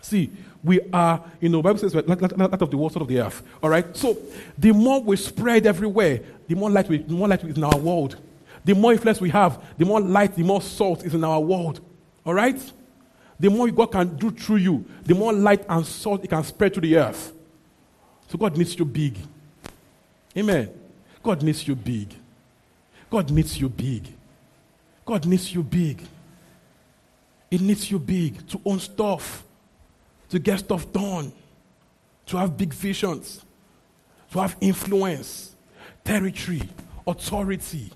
[0.01, 0.31] See,
[0.63, 2.21] We are, you know, Bible says, we're light
[2.61, 3.41] of the world, salt of the earth.
[3.63, 3.95] All right?
[3.95, 4.17] So
[4.57, 7.77] the more we spread everywhere, the more light, we, the more light is in our
[7.77, 8.17] world.
[8.65, 11.79] The more influence we have, the more light, the more salt is in our world.
[12.25, 12.59] All right?
[13.39, 16.73] The more God can do through you, the more light and salt it can spread
[16.73, 17.31] to the earth.
[18.27, 19.17] So God needs you big.
[20.37, 20.69] Amen.
[21.23, 22.13] God needs you big.
[23.09, 24.07] God needs you big.
[25.05, 26.01] God needs you big.
[27.51, 29.43] It needs you big to own stuff,
[30.29, 31.31] to get stuff done,
[32.27, 33.43] to have big visions,
[34.31, 35.55] to have influence,
[36.03, 36.61] territory,
[37.07, 37.91] authority.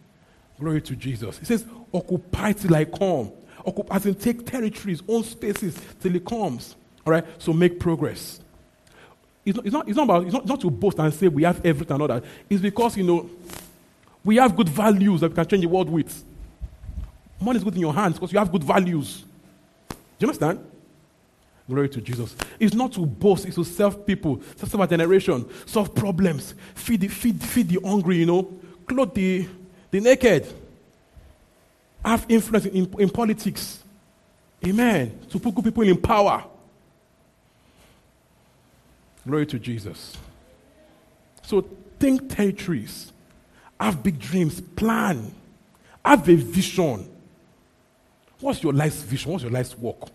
[0.59, 1.37] Glory to Jesus.
[1.39, 3.31] He says, occupy till I come.
[3.65, 6.75] Occupy, as in take territories, own spaces till he comes.
[7.05, 7.25] All right?
[7.37, 8.39] So make progress.
[9.45, 11.43] It's not, it's not, it's not about, it's not, not to boast and say we
[11.43, 12.23] have everything and all that.
[12.49, 13.29] It's because, you know,
[14.23, 16.23] we have good values that we can change the world with.
[17.41, 19.25] Money is good in your hands because you have good values.
[20.19, 20.59] Do you understand?
[21.67, 22.35] Glory to Jesus.
[22.59, 27.07] It's not to boast, it's to serve people, serve a generation, solve problems, feed the,
[27.07, 28.43] feed, feed the hungry, you know,
[28.85, 29.47] clothe the,
[29.89, 30.45] the naked,
[32.03, 33.81] have influence in, in politics.
[34.65, 35.19] Amen.
[35.29, 36.43] To put good people in power.
[39.25, 40.17] Glory to Jesus.
[41.43, 41.61] So
[41.97, 43.13] think territories,
[43.79, 45.33] have big dreams, plan,
[46.03, 47.09] have a vision.
[48.43, 49.31] What's your life's vision?
[49.31, 50.09] What's your life's work?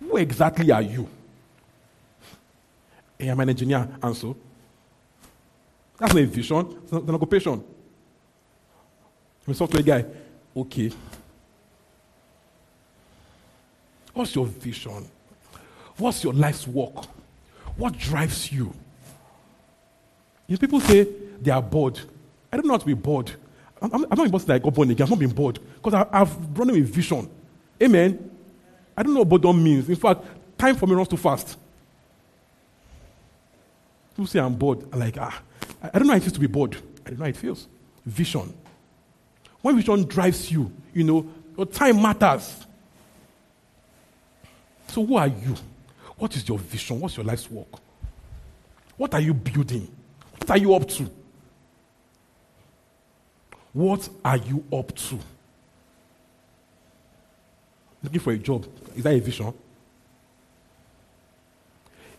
[0.00, 1.06] Who exactly are you?
[3.20, 4.34] Eh, I am an engineer, and so
[5.98, 7.62] that's not a vision, it's an occupation.
[9.46, 10.06] I'm a software guy.
[10.56, 10.90] Okay.
[14.14, 15.06] What's your vision?
[15.98, 17.04] What's your life's work?
[17.76, 18.72] What drives you?
[20.48, 21.06] If people say
[21.42, 22.00] they are bored.
[22.50, 23.32] I don't know how to be bored.
[23.82, 25.04] I'm, I'm, not about that I got born again.
[25.04, 27.28] I've not been bored because I've run a vision.
[27.82, 28.30] Amen.
[28.96, 29.88] I don't know what boredom means.
[29.88, 30.22] In fact,
[30.56, 31.56] time for me runs too fast.
[34.10, 34.86] People say I'm bored.
[34.92, 35.42] I'm like, ah,
[35.82, 36.76] I don't know how it feels to be bored.
[37.04, 37.66] I don't know how it feels.
[38.06, 38.52] Vision.
[39.62, 42.66] When vision drives you, you know, your time matters.
[44.88, 45.56] So who are you?
[46.18, 47.00] What is your vision?
[47.00, 47.80] What's your life's work?
[48.96, 49.90] What are you building?
[50.38, 51.10] What are you up to?
[53.72, 55.18] What are you up to?
[58.02, 58.66] Looking for a job.
[58.94, 59.54] Is that a vision?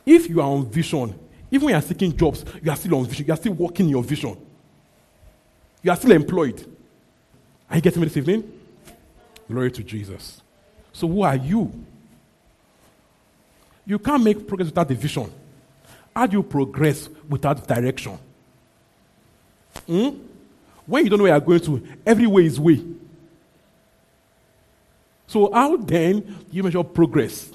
[0.06, 1.18] If you are on vision,
[1.52, 3.26] even when you are seeking jobs, you are still on vision.
[3.28, 4.36] You are still working your vision.
[5.82, 6.66] You are still employed.
[7.70, 8.60] Are you getting me this evening?
[9.48, 10.42] Glory to Jesus.
[10.92, 11.72] So, who are you?
[13.86, 15.32] You can't make progress without the vision.
[16.16, 18.18] How do you progress without direction?
[19.86, 20.10] Hmm?
[20.86, 22.84] When you don't know where you're going to, every way is way.
[25.28, 27.50] So, how then do you measure progress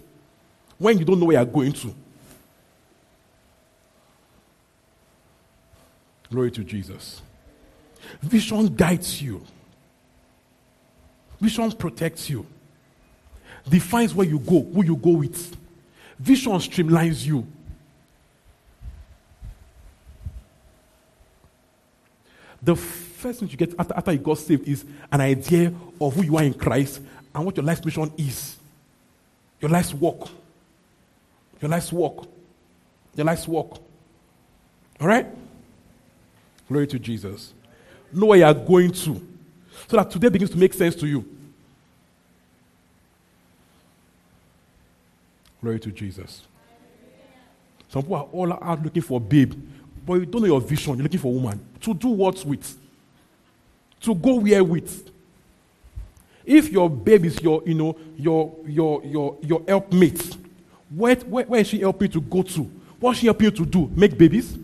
[0.79, 1.95] when you don't know where you're going to?
[6.31, 7.23] Glory to Jesus.
[8.23, 9.45] Vision guides you,
[11.41, 12.47] vision protects you,
[13.69, 15.57] defines where you go, who you go with.
[16.19, 17.47] Vision streamlines you.
[22.61, 22.75] The
[23.19, 26.37] first thing you get after, after you got saved is an idea of who you
[26.37, 27.01] are in Christ
[27.35, 28.57] and what your life's mission is.
[29.61, 30.29] Your life's work.
[31.61, 32.27] Your life's work.
[33.17, 33.73] Your life's work.
[35.01, 35.27] All right?
[36.69, 37.53] Glory to Jesus.
[38.13, 39.27] Know where you are going to.
[39.89, 41.25] So that today begins to make sense to you.
[45.61, 46.43] Glory to Jesus.
[47.89, 49.55] Some people are all out looking for a babe,
[50.07, 50.95] but you don't know your vision.
[50.95, 51.67] You're looking for a woman.
[51.81, 52.79] To do what with?
[54.03, 55.11] To go where with?
[56.45, 60.37] If your babe is your, you know, your your your your helpmate,
[60.91, 62.71] where, where, where is she helping you to go to?
[63.01, 63.91] What's she helping you to do?
[63.95, 64.59] Make babies?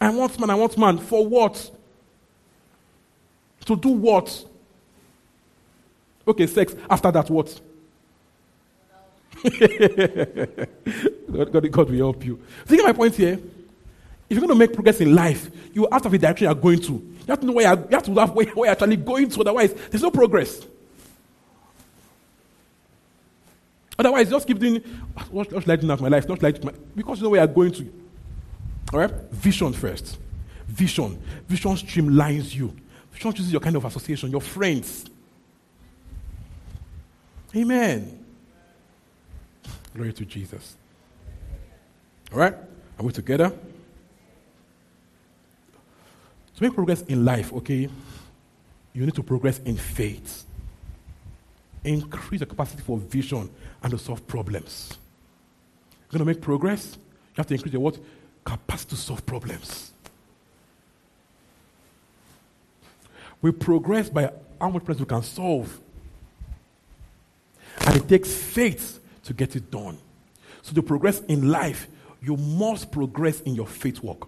[0.00, 0.98] I want man, I want man.
[0.98, 1.70] For what?
[3.64, 4.44] To do what?
[6.28, 6.74] Okay, sex.
[6.90, 7.60] After that, what?
[11.32, 12.40] God, God, God will help you.
[12.66, 13.38] See my point here?
[14.28, 16.54] If you're going to make progress in life, you have to have a direction you're
[16.54, 16.92] going to.
[16.92, 19.28] You have to know where you're, you have to have where, where you're actually going
[19.30, 19.40] to.
[19.40, 20.66] Otherwise, there's no progress.
[23.98, 24.82] Otherwise, just keep doing
[25.30, 26.28] what, what should I do now my life?
[26.28, 27.92] Not like my, because you know where you're going to.
[28.92, 29.10] All right?
[29.30, 30.18] Vision first.
[30.66, 31.22] Vision.
[31.48, 32.74] Vision streamlines you.
[33.12, 35.06] Vision chooses your kind of association, your friends.
[37.54, 38.24] Amen.
[39.94, 40.76] Glory to Jesus.
[42.32, 42.54] All right?
[42.98, 43.52] Are we together?
[46.56, 47.88] To make progress in life, okay,
[48.94, 50.44] you need to progress in faith.
[51.84, 53.48] increase your capacity for vision
[53.82, 54.98] and to solve problems.
[56.10, 57.98] You're going to make progress, you have to increase your what?
[58.44, 59.92] Capacity to solve problems.
[63.42, 64.30] We progress by
[64.60, 65.80] how much problems we can solve.
[67.80, 69.98] And it takes faith to get it done.
[70.62, 71.86] So to progress in life,
[72.22, 74.26] you must progress in your faith work.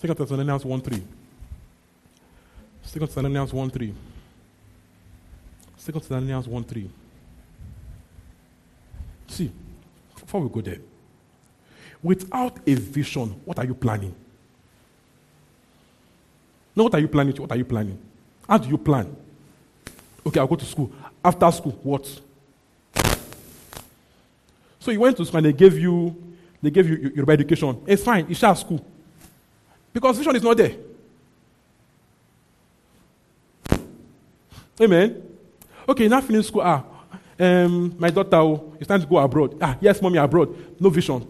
[0.00, 1.02] Second Thessalonians 1 3.
[2.82, 3.94] Second Thessalonians 1 3.
[5.76, 6.90] Second Thessalonians 1 3.
[9.28, 9.52] See,
[10.18, 10.78] before we go there,
[12.02, 14.14] without a vision, what are you planning?
[16.74, 17.36] No, what are you planning?
[17.36, 17.98] What are you planning?
[18.48, 19.14] How do you plan?
[20.26, 20.90] Okay, I'll go to school.
[21.22, 22.20] After school, what?
[24.78, 26.16] So you went to school and they gave you
[26.62, 27.82] they gave you your education.
[27.86, 28.82] It's fine, it's just school.
[29.92, 30.76] Because vision is not there.
[34.80, 35.22] Amen.
[35.88, 36.62] Okay, now finish school.
[36.62, 36.84] Ah,
[37.38, 39.56] um, my daughter, oh, it's time to go abroad.
[39.60, 40.54] Ah, yes, mommy, abroad.
[40.80, 41.26] No vision.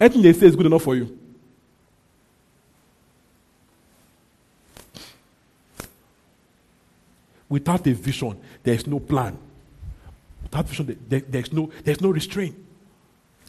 [0.00, 1.18] Anything they say is good enough for you.
[7.48, 9.36] Without a vision, there is no plan.
[10.44, 12.54] Without vision, there, there's, no, there's no restraint.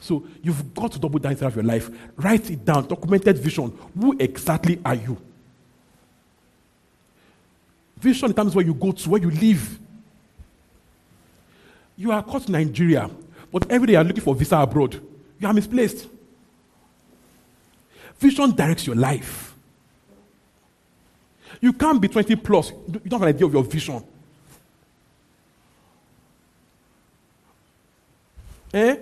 [0.02, 1.90] So you've got to double down of your life.
[2.18, 3.72] Write it down, documented vision.
[3.98, 5.16] Who exactly are you?
[7.98, 9.80] Vision determines where you go to, where you live.
[11.96, 13.10] You are caught in Nigeria,
[13.52, 15.00] but every day you are looking for visa abroad.
[15.40, 16.08] You are misplaced.
[18.18, 19.54] Vision directs your life.
[21.62, 22.72] You can't be 20 plus.
[22.72, 24.04] You don't have an idea of your vision.
[28.74, 28.96] Eh?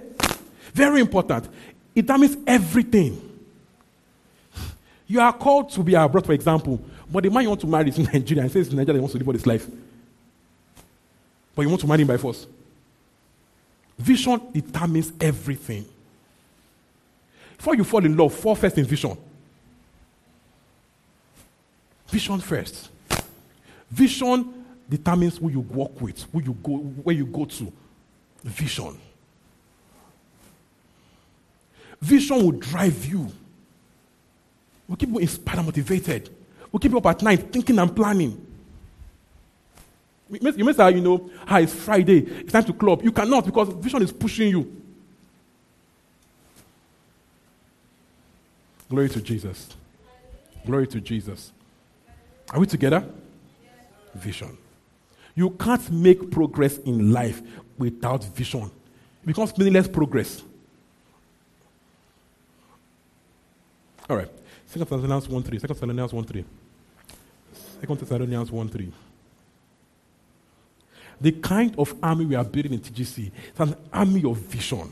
[0.74, 1.48] Very important.
[1.96, 3.26] It determines everything.
[5.08, 6.80] You are called to be abroad, for example,
[7.12, 9.02] but the man you want to marry is in Nigeria and says in Nigeria he
[9.02, 9.68] wants to live all his life.
[11.56, 12.46] But you want to marry him by force.
[13.98, 15.86] Vision determines everything.
[17.58, 19.18] Before you fall in love, fall first in vision.
[22.08, 22.90] Vision first.
[23.92, 27.74] Vision determines who you work with, who you go, where you go to.
[28.44, 28.98] Vision.
[32.02, 33.32] Vision will drive you.
[34.88, 36.30] Will keep you inspired and motivated.
[36.72, 38.46] Will keep you up at night thinking and planning.
[40.30, 43.02] You may say, you know, ah, it's Friday, it's time to club.
[43.04, 44.76] You cannot because vision is pushing you.
[48.90, 49.70] Glory to Jesus.
[50.66, 51.52] Glory to Jesus.
[52.52, 53.04] Are we together?
[54.16, 54.58] Vision.
[55.36, 57.42] You can't make progress in life
[57.78, 58.66] without vision.
[59.24, 60.44] It becomes meaningless progress.
[64.10, 64.30] All right.
[64.66, 65.60] Second Thessalonians 1 3.
[65.60, 66.46] Second Thessalonians 1 3.
[67.82, 68.92] Second Thessalonians 1 3.
[71.22, 74.92] The kind of army we are building in TGC is an army of vision.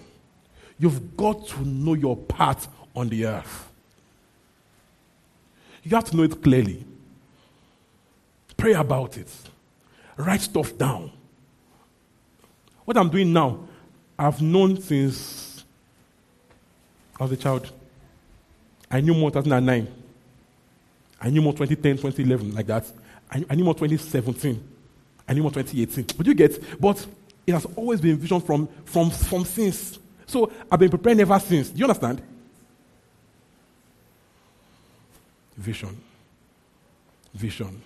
[0.77, 3.71] You've got to know your part on the earth.
[5.83, 6.83] You have to know it clearly.
[8.57, 9.31] Pray about it.
[10.17, 11.11] Write stuff down.
[12.83, 13.67] What I'm doing now,
[14.19, 15.63] I've known since
[17.19, 17.71] I was a child.
[18.89, 19.87] I knew more 2009.
[21.19, 22.85] I knew more 2010, 2011, like that.
[23.29, 24.63] I, I knew more 2017.
[25.27, 26.17] I knew more 2018.
[26.17, 27.05] But you get, but
[27.45, 29.99] it has always been vision from, from, from since.
[30.25, 31.69] So I've been preparing ever since.
[31.69, 32.21] Do you understand?
[35.57, 35.97] Vision.
[37.33, 37.81] Vision.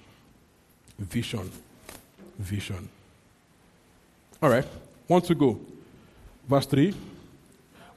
[0.99, 1.51] Vision.
[2.37, 2.89] Vision.
[4.41, 4.65] All right.
[5.07, 5.59] Want to go.
[6.47, 6.93] Verse 3.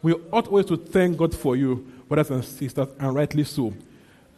[0.02, 3.72] We ought always to thank God for you brothers and sisters, and rightly so.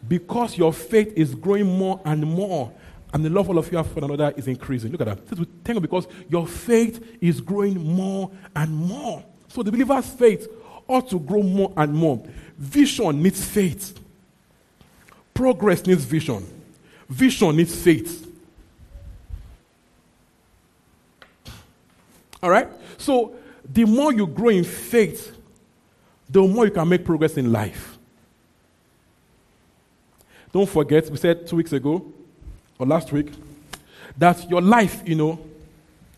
[0.07, 2.71] Because your faith is growing more and more,
[3.13, 4.91] and the love all of you have for one another is increasing.
[4.91, 5.27] Look at that.
[5.63, 9.23] Thank you because your faith is growing more and more.
[9.47, 10.47] So the believer's faith
[10.87, 12.23] ought to grow more and more.
[12.57, 13.99] Vision needs faith.
[15.33, 16.45] Progress needs vision.
[17.09, 18.27] Vision needs faith.
[22.41, 22.67] All right?
[22.97, 23.35] So
[23.71, 25.36] the more you grow in faith,
[26.37, 27.97] the more you can make progress in life.
[30.53, 32.13] Don't forget, we said two weeks ago,
[32.77, 33.31] or last week,
[34.15, 35.39] that your life, you know,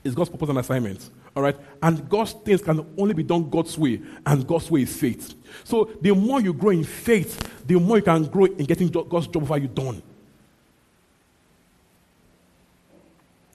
[0.04, 1.10] is God's purpose and assignment.
[1.34, 1.56] All right?
[1.82, 5.34] And God's things can only be done God's way, and God's way is faith.
[5.64, 9.28] So the more you grow in faith, the more you can grow in getting God's
[9.28, 10.02] job over you done.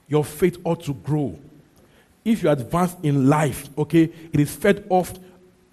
[0.08, 1.38] Your faith ought to grow.
[2.24, 5.12] If you advance in life, okay, it is fed off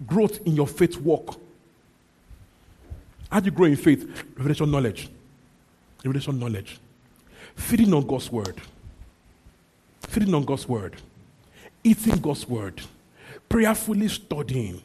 [0.06, 1.38] growth in your faith walk.
[3.30, 4.24] How do you grow in faith?
[4.36, 5.08] Revelation knowledge.
[6.04, 6.78] Revelation knowledge.
[7.54, 8.60] Feeding on God's word.
[10.12, 10.96] feeding on God's word,
[11.82, 12.80] eating God's word,
[13.48, 14.80] prayerfully studying.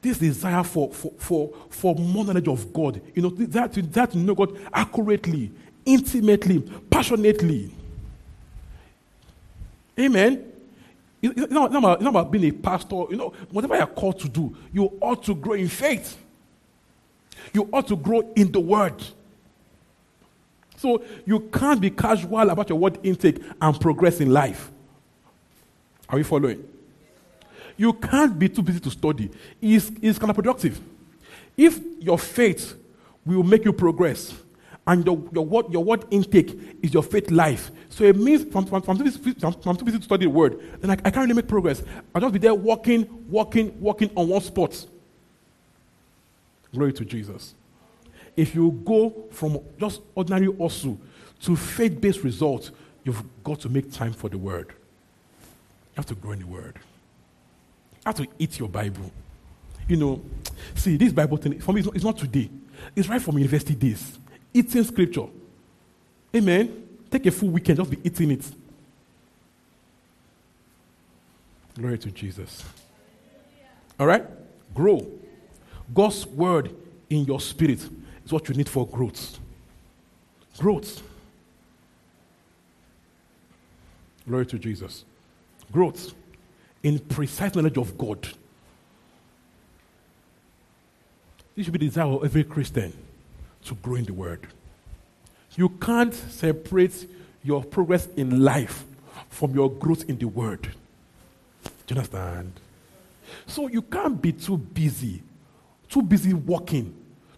[0.00, 4.18] This desire for, for, for, for more knowledge of God, you know, that, that to
[4.18, 5.52] know God accurately,
[5.84, 6.60] intimately,
[6.90, 7.72] passionately.
[9.98, 10.51] Amen.
[11.22, 13.04] It's not, it's, not about, being a pastor.
[13.10, 16.18] You know, whatever you're called to do, you ought to grow in faith.
[17.54, 19.02] You ought to grow in the word.
[20.76, 24.70] So you can't be casual about your word intake and progress in life.
[26.08, 26.68] Are we following?
[27.76, 29.30] You can't be too busy to study.
[29.60, 30.78] It's, it's counterproductive.
[31.56, 32.74] If your faith
[33.24, 34.34] will make you progress,
[34.86, 37.70] and your, your, word, your word intake is your faith life.
[37.88, 40.94] So it means from, from, from, from too busy to study the word, then I,
[40.94, 41.82] I can't really make progress.
[42.14, 44.84] I'll just be there walking, walking, walking on one spot.
[46.72, 47.54] Glory to Jesus.
[48.36, 50.98] If you go from just ordinary also
[51.42, 52.72] to faith based results,
[53.04, 54.68] you've got to make time for the word.
[54.70, 56.74] You have to grow in the word.
[56.76, 59.12] You have to eat your Bible.
[59.86, 60.22] You know,
[60.74, 62.50] see, this Bible thing, for me, it's not, it's not today.
[62.96, 64.18] It's right from university days
[64.52, 65.26] eating scripture.
[66.34, 66.88] Amen.
[67.10, 68.44] Take a full weekend, just be eating it.
[71.74, 72.64] Glory to Jesus.
[73.98, 74.24] All right?
[74.74, 75.06] Grow.
[75.92, 76.74] God's word
[77.10, 77.80] in your spirit
[78.24, 79.38] is what you need for growth.
[80.58, 81.02] Growth.
[84.26, 85.04] Glory to Jesus.
[85.70, 86.14] Growth
[86.82, 88.28] in precise knowledge of God.
[91.54, 92.92] This should be the desire of every Christian
[93.64, 94.46] to grow in the Word.
[95.54, 97.08] You can't separate
[97.42, 98.84] your progress in life
[99.28, 100.62] from your growth in the Word.
[100.62, 102.52] Do you understand?
[103.46, 105.22] So you can't be too busy,
[105.88, 106.94] too busy working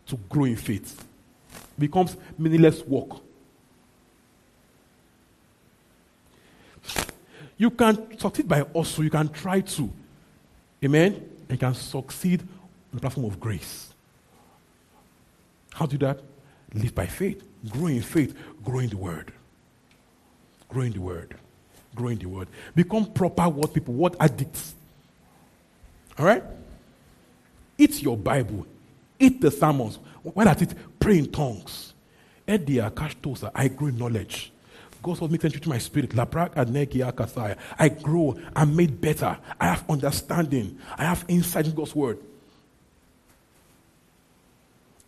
[0.06, 1.04] to grow in faith.
[1.52, 3.20] It becomes meaningless work.
[7.56, 9.90] You can succeed by also, you can try to.
[10.84, 11.30] Amen?
[11.48, 12.48] You can succeed on
[12.92, 13.93] the platform of grace.
[15.74, 16.20] How do that?
[16.72, 17.42] Live by faith.
[17.68, 18.36] Grow in faith.
[18.64, 19.32] Grow in the word.
[20.68, 21.36] Grow in the word.
[21.96, 22.48] Grow in the word.
[22.76, 24.74] Become proper word people, word addicts.
[26.16, 26.44] All right?
[27.76, 28.66] Eat your Bible.
[29.18, 29.98] Eat the sermons.
[30.22, 30.74] Why does it?
[31.00, 31.92] Pray in tongues.
[32.46, 33.50] Edia kashtosa.
[33.52, 34.52] I grow in knowledge.
[35.02, 36.16] God was making to my spirit.
[36.16, 38.38] I grow.
[38.54, 39.36] I'm made better.
[39.60, 40.78] I have understanding.
[40.96, 42.20] I have insight in God's word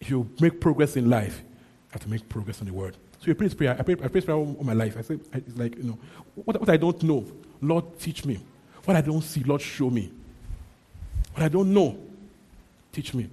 [0.07, 2.97] if you make progress in life, you have to make progress in the word.
[3.19, 3.77] So you pray this prayer.
[3.77, 4.97] I pray, I pray prayer all, my life.
[4.97, 5.99] I say, it's like, you know,
[6.37, 7.27] what, what I don't know,
[7.61, 8.39] Lord, teach me.
[8.85, 10.13] What I don't see, Lord, show me.
[11.35, 11.99] What I don't know,
[12.93, 13.29] teach me.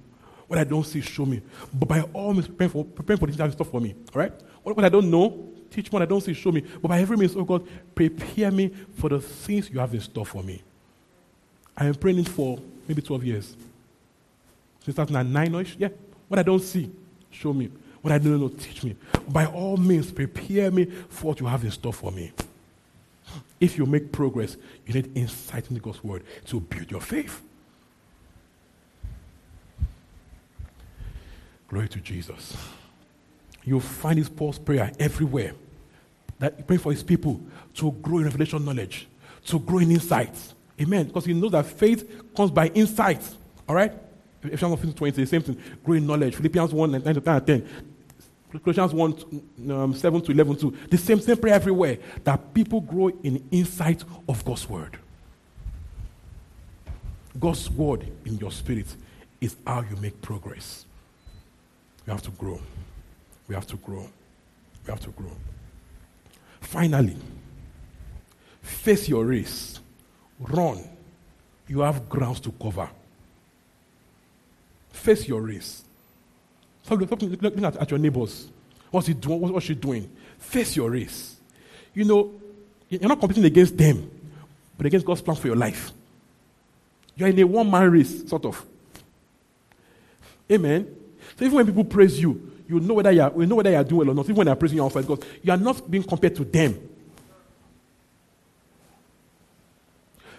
[0.48, 1.42] What I don't see, show me.
[1.72, 3.94] But by all means, prepare for, prepare for this stuff for me.
[4.12, 4.32] All right?
[4.64, 5.90] What, what I don't know, teach me.
[5.90, 6.62] What I don't see, show me.
[6.82, 10.26] But by every means, oh God, prepare me for the things you have in store
[10.26, 10.60] for me.
[11.76, 12.58] I am praying for
[12.88, 13.56] maybe 12 years.
[14.84, 15.90] Since 2009-ish, yeah.
[16.34, 16.90] What I don't see,
[17.30, 17.70] show me.
[18.02, 18.96] What I don't know, teach me.
[19.28, 22.32] By all means, prepare me for what you have in store for me.
[23.60, 27.40] If you make progress, you need insight into God's word to build your faith.
[31.68, 32.56] Glory to Jesus.
[33.62, 35.54] You'll find his Paul's prayer everywhere.
[36.40, 37.40] That he praying for his people
[37.74, 39.06] to grow in revelation knowledge,
[39.46, 40.34] to grow in insight.
[40.80, 41.06] Amen.
[41.06, 43.22] Because he knows that faith comes by insight.
[43.68, 43.92] All right?
[44.44, 45.60] Ephesians 1 20, the same thing.
[45.82, 46.36] Growing knowledge.
[46.36, 47.68] Philippians 1 9 to 10 10.
[48.62, 50.76] Colossians 1 um, 7 to 11 too.
[50.88, 51.98] The same, same prayer everywhere.
[52.22, 54.98] That people grow in insight of God's word.
[57.38, 58.86] God's word in your spirit
[59.40, 60.86] is how you make progress.
[62.06, 62.60] We have to grow.
[63.48, 64.08] We have to grow.
[64.86, 65.32] We have to grow.
[66.60, 67.16] Finally,
[68.62, 69.80] face your race.
[70.38, 70.88] Run.
[71.66, 72.88] You have grounds to cover.
[74.94, 75.82] Face your race.
[76.84, 78.48] Stop looking at, at your neighbors.
[78.90, 79.40] What's he doing?
[79.40, 80.08] What's she doing?
[80.38, 81.36] Face your race.
[81.92, 82.32] You know,
[82.88, 84.08] you're not competing against them,
[84.76, 85.90] but against God's plan for your life.
[87.16, 88.64] You're in a one man race, sort of.
[90.50, 90.86] Amen.
[91.36, 94.06] So even when people praise you, you know whether you're, you know whether you're doing
[94.06, 96.36] well or not, even when they're praising you outside, because you are not being compared
[96.36, 96.78] to them.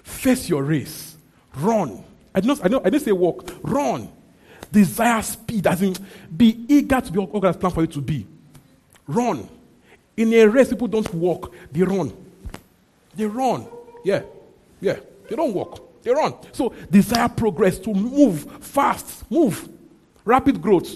[0.02, 1.18] Face your race.
[1.56, 2.04] Run.
[2.34, 3.50] I I didn't, I didn't say walk.
[3.62, 4.10] Run.
[4.72, 5.96] Desire speed, as in
[6.36, 8.26] be eager to be all God's plan for you to be.
[9.08, 9.48] Run.
[10.18, 12.14] In a race, people don't walk, they run.
[13.16, 13.68] They run.
[14.04, 14.24] Yeah.
[14.80, 15.00] Yeah.
[15.30, 16.04] They don't walk.
[16.04, 16.36] They run.
[16.52, 19.68] So desire progress to move fast, move.
[20.24, 20.96] Rapid growth.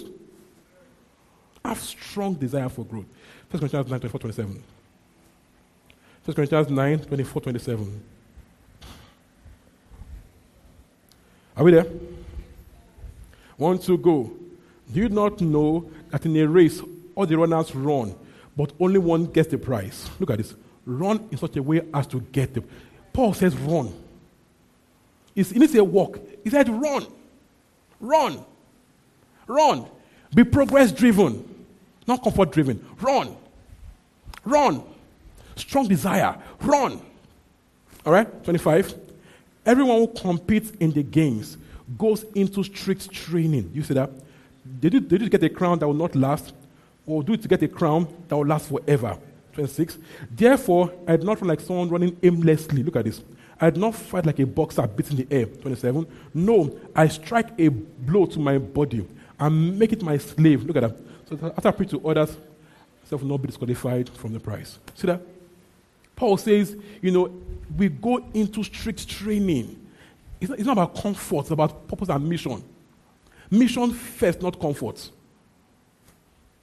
[1.64, 3.06] Have strong desire for growth.
[3.50, 4.62] 1 Corinthians 9, 24, 27.
[6.24, 8.02] 1 Corinthians 9, 24, 27.
[11.56, 11.86] Are we there?
[13.60, 14.32] One, two, go.
[14.90, 16.80] Do you not know that in a race
[17.14, 18.16] all the runners run,
[18.56, 20.08] but only one gets the prize?
[20.18, 20.54] Look at this.
[20.86, 22.64] Run in such a way as to get the.
[23.12, 23.92] Paul says run.
[25.34, 26.18] he didn't say walk.
[26.42, 27.06] He said run.
[28.00, 28.42] Run.
[29.46, 29.84] Run.
[30.34, 31.66] Be progress driven,
[32.06, 32.82] not comfort driven.
[32.98, 33.36] Run.
[34.42, 34.82] Run.
[35.56, 36.34] Strong desire.
[36.62, 36.98] Run.
[38.06, 38.94] All right, 25.
[39.66, 41.58] Everyone who competes in the games
[41.98, 43.70] goes into strict training.
[43.74, 44.10] You see that?
[44.80, 46.52] They do, they do get a crown that will not last,
[47.06, 49.18] or do it to get a crown that will last forever.
[49.54, 49.98] 26.
[50.30, 52.82] Therefore, I did not run like someone running aimlessly.
[52.82, 53.20] Look at this.
[53.60, 55.46] I did not fight like a boxer beating the air.
[55.46, 56.06] 27.
[56.34, 59.06] No, I strike a blow to my body
[59.38, 60.64] and make it my slave.
[60.64, 60.96] Look at that.
[61.28, 62.36] So after I preach to others,
[63.04, 64.78] self will not be disqualified from the prize.
[64.94, 65.20] See that?
[66.16, 67.32] Paul says, you know,
[67.76, 69.76] we go into strict training.
[70.40, 72.64] It's not, it's not about comfort, it's about purpose and mission.
[73.50, 75.10] Mission first, not comfort.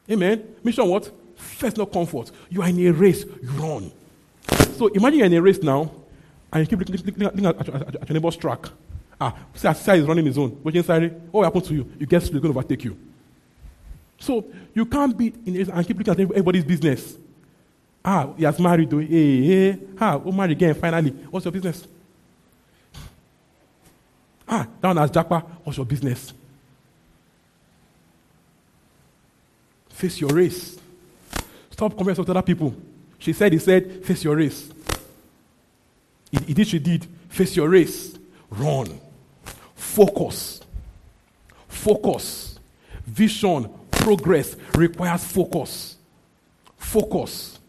[0.09, 0.55] Amen.
[0.63, 1.11] Mission what?
[1.35, 2.31] First, not comfort.
[2.49, 3.91] You are in a race, you run.
[4.77, 5.91] So imagine you're in a race now,
[6.51, 8.67] and you keep looking, looking, looking at, at, at, at, your neighbor's track.
[9.19, 10.59] Ah, see, see is running his own.
[10.63, 11.91] Watching inside, what will happen to you?
[11.99, 12.97] You get slow, going to overtake you.
[14.19, 17.17] So you can't be in race and keep looking at everybody's business.
[18.03, 18.91] Ah, he has married.
[18.91, 19.79] Hey, hey.
[19.99, 21.11] Ah, oh, married again, finally.
[21.29, 21.87] What's your business?
[24.47, 25.43] Ah, down as Japa.
[25.63, 26.33] What's your business?
[29.89, 30.77] Face your race.
[31.71, 32.73] Stop comparing with other people.
[33.19, 34.69] She said, he said, face your race.
[36.31, 37.07] He, he did, she did.
[37.29, 38.17] Face your race.
[38.49, 38.99] Run.
[39.75, 40.61] Focus.
[41.67, 42.59] Focus.
[43.05, 45.95] Vision, progress requires focus.
[46.77, 47.59] Focus.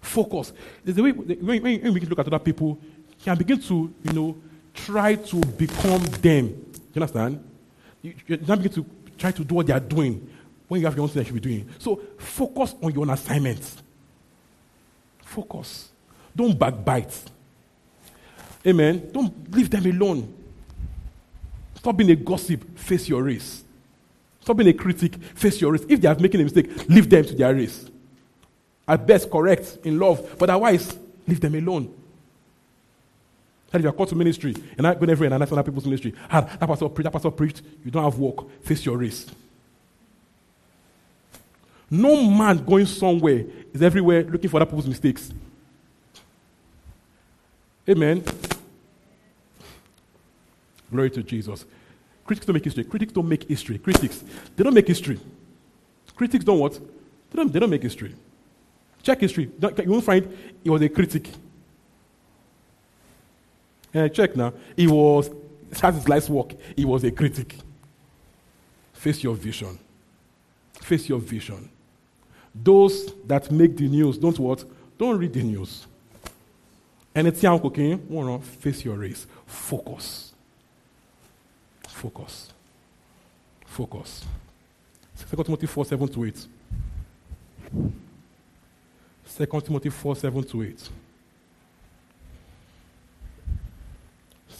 [0.00, 0.52] Focus.
[0.84, 2.78] There's a way, when, when we look at other people,
[3.18, 4.36] you can begin to, you know,
[4.74, 6.46] try to become them.
[6.92, 7.42] You understand?
[8.02, 10.28] You, you begin to try to do what they are doing
[10.68, 11.68] when you have your own thing that you should be doing.
[11.78, 13.82] So focus on your own assignments.
[15.22, 15.90] Focus.
[16.34, 17.16] Don't backbite.
[18.66, 19.10] Amen.
[19.12, 20.32] Don't leave them alone.
[21.76, 22.78] Stop being a gossip.
[22.78, 23.62] Face your race.
[24.40, 25.16] Stop being a critic.
[25.16, 25.84] Face your race.
[25.88, 27.86] If they are making a mistake, leave them to their race.
[28.86, 31.94] At best, correct in love, but otherwise, leave them alone.
[33.74, 36.14] That if you are called to ministry and I go everywhere and I people's ministry,
[36.30, 38.62] ah, that pastor preached, that pastor preached, you don't have work.
[38.62, 39.26] Face your race.
[41.90, 45.32] No man going somewhere is everywhere looking for other people's mistakes.
[47.88, 48.22] Amen.
[50.88, 51.64] Glory to Jesus.
[52.24, 52.84] Critics don't make history.
[52.84, 53.78] Critics don't make history.
[53.78, 54.22] Critics,
[54.54, 55.18] they don't make history.
[56.14, 56.74] Critics don't what?
[56.74, 58.14] They don't, they don't make history.
[59.02, 59.50] Check history.
[59.60, 61.28] You won't find he was a critic.
[63.94, 64.52] And check now.
[64.76, 65.30] He was,
[65.82, 67.54] as his life's work, he was a critic.
[68.92, 69.78] Face your vision.
[70.82, 71.70] Face your vision.
[72.54, 74.64] Those that make the news, don't what?
[74.98, 75.86] Don't read the news.
[77.14, 79.26] Anything I'm cooking, to face your race.
[79.46, 80.32] Focus.
[81.88, 82.52] Focus.
[83.64, 84.24] Focus.
[85.30, 86.46] 2 Timothy 4 7 to 8.
[89.36, 90.88] 2 Timothy 4 7 to 8.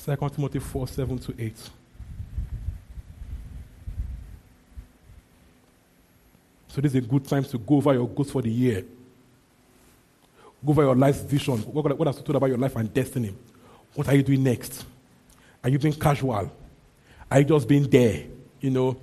[0.05, 1.57] 2 Timothy 4 7 to 8.
[6.69, 8.85] So this is a good time to go over your goals for the year.
[10.65, 11.59] Go over your life vision.
[11.59, 13.35] What, what has told about your life and destiny?
[13.95, 14.85] What are you doing next?
[15.63, 16.51] Are you being casual?
[17.31, 18.25] Are you just being there?
[18.61, 18.97] You know,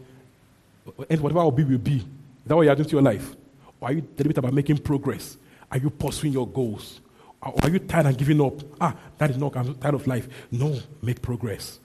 [1.09, 1.97] and whatever will be will be.
[1.97, 2.03] Is
[2.45, 3.35] that what you're doing to your life?
[3.79, 5.37] Or are you deliberate about making progress?
[5.71, 6.99] Are you pursuing your goals?
[7.41, 8.53] Are you tired and giving up?
[8.79, 10.27] Ah, that is not, I'm tired of life.
[10.51, 11.79] No, make progress.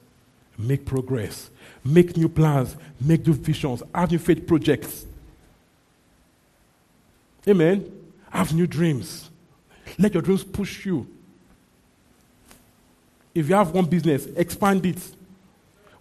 [0.58, 1.50] Make progress.
[1.84, 2.76] Make new plans.
[3.00, 3.82] Make new visions.
[3.94, 5.06] Have new faith projects.
[7.48, 7.90] Amen.
[8.30, 9.30] Have new dreams.
[9.98, 11.06] Let your dreams push you.
[13.34, 14.98] If you have one business, expand it.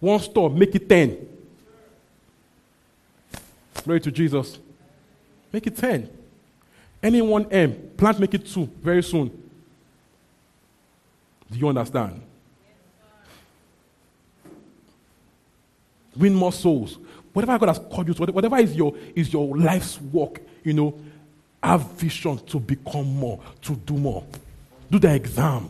[0.00, 1.28] One store, make it 10.
[3.84, 4.58] Glory to Jesus.
[5.52, 6.10] Make it 10.
[7.02, 9.45] Any one M, plant make it 2 very soon.
[11.50, 12.22] Do you understand?
[16.16, 16.98] Win more souls.
[17.32, 20.98] Whatever God has called you to, whatever is your, is your life's work, you know,
[21.62, 24.24] have vision to become more, to do more.
[24.90, 25.68] Do the exam.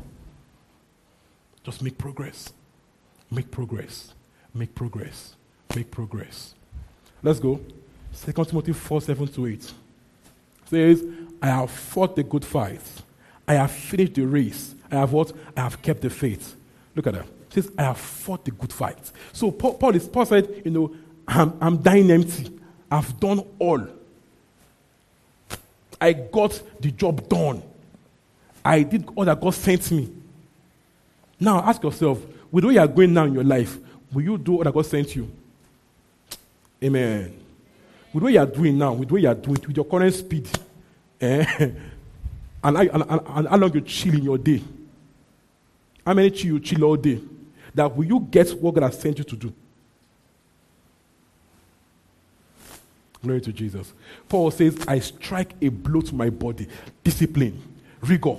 [1.65, 2.53] Just make progress.
[3.31, 4.15] Make progress.
[4.55, 5.35] Make progress.
[5.75, 6.55] Make progress.
[7.23, 7.61] Let's go.
[8.25, 9.73] 2 Timothy 4 7 to 8
[10.67, 11.05] says,
[11.43, 12.81] I have fought the good fight.
[13.49, 14.76] I have finished the race.
[14.91, 15.33] I have what?
[15.57, 16.57] I have kept the faith.
[16.95, 17.25] Look at that.
[17.25, 18.99] It says, I have fought the good fight.
[19.33, 20.95] So Paul, Paul, is, Paul said, you know,
[21.27, 22.59] I'm, I'm dying empty.
[22.91, 23.87] I've done all.
[26.01, 27.63] I got the job done.
[28.65, 30.13] I did all that God sent me.
[31.39, 32.21] Now ask yourself,
[32.51, 33.77] with where you are going now in your life,
[34.13, 35.31] will you do all that God sent you?
[36.83, 37.39] Amen.
[38.13, 40.49] With what you are doing now, with what you are doing, with your current speed,
[41.21, 41.45] eh?
[41.59, 44.63] and, and, and, and how long you chill in your day,
[46.07, 47.21] how many chill you chill all day,
[47.75, 49.53] that will you get what God has sent you to do?
[53.21, 53.93] Glory to Jesus.
[54.29, 56.69] Paul says, I strike a blow to my body,
[57.03, 57.61] discipline,
[58.01, 58.37] rigor.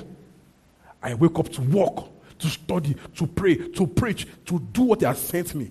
[1.04, 2.10] I wake up to walk,
[2.40, 5.70] to study, to pray, to preach, to do what He has sent me.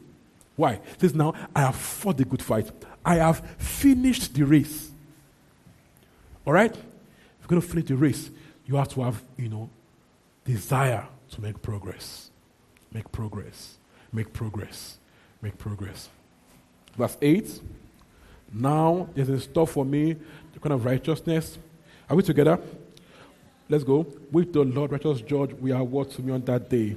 [0.54, 0.74] Why?
[0.74, 2.70] He says, Now I have fought the good fight.
[3.02, 4.90] I have finished the race.
[6.44, 6.72] All right?
[6.72, 6.80] If
[7.40, 8.28] you're going to finish the race,
[8.66, 9.70] you have to have, you know,
[10.44, 12.30] desire to make progress.
[12.92, 13.76] Make progress.
[14.12, 14.98] Make progress.
[15.42, 16.08] Make progress.
[16.96, 17.60] Verse 8.
[18.52, 20.16] Now there's a store for me,
[20.52, 21.58] the kind of righteousness.
[22.08, 22.58] Are we together?
[23.68, 24.06] Let's go.
[24.30, 26.96] With the Lord, righteous judge, we are what to me on that day.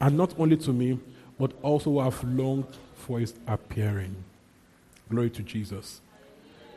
[0.00, 0.98] And not only to me,
[1.38, 4.16] but also have longed for his appearing.
[5.10, 6.00] Glory to Jesus.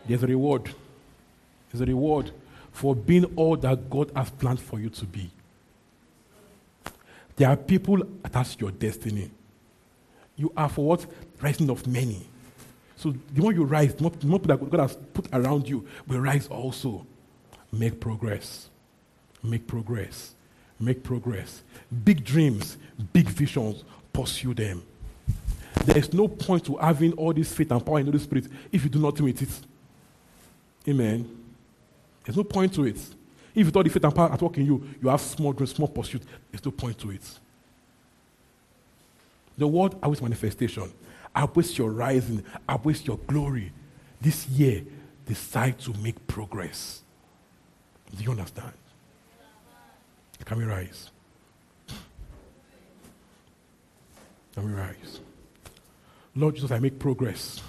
[0.07, 0.69] There's a reward.
[1.71, 2.31] There's a reward
[2.71, 5.29] for being all that God has planned for you to be.
[7.35, 9.31] There are people attached to your destiny.
[10.35, 11.05] You are for what?
[11.41, 12.27] Rising of many.
[12.95, 16.19] So the more you rise, the the more that God has put around you will
[16.19, 17.05] rise also.
[17.71, 18.69] Make progress.
[19.41, 20.35] Make progress.
[20.79, 21.63] Make progress.
[22.03, 22.77] Big dreams,
[23.11, 24.83] big visions, pursue them.
[25.85, 28.83] There is no point to having all this faith and power in the Spirit if
[28.83, 29.49] you do nothing with it.
[30.87, 31.43] Amen.
[32.23, 32.99] There's no point to it.
[33.55, 35.75] If you thought the faith and power at work in you, you have small dreams,
[35.75, 36.23] small pursuit.
[36.51, 37.39] There's no point to it.
[39.57, 40.91] The word awaits manifestation.
[41.35, 42.43] Awaits your rising.
[42.67, 43.71] Awaits your glory.
[44.19, 44.83] This year,
[45.25, 47.01] decide to make progress.
[48.15, 48.73] Do you understand?
[50.45, 51.09] Can we rise?
[54.53, 55.19] Can we rise?
[56.35, 57.61] Lord Jesus, I make progress.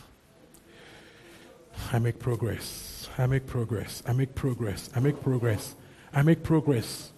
[1.93, 2.94] I make progress.
[3.19, 4.03] I make progress.
[4.07, 4.91] I make progress.
[4.95, 5.75] I make progress.
[6.13, 7.13] I make progress.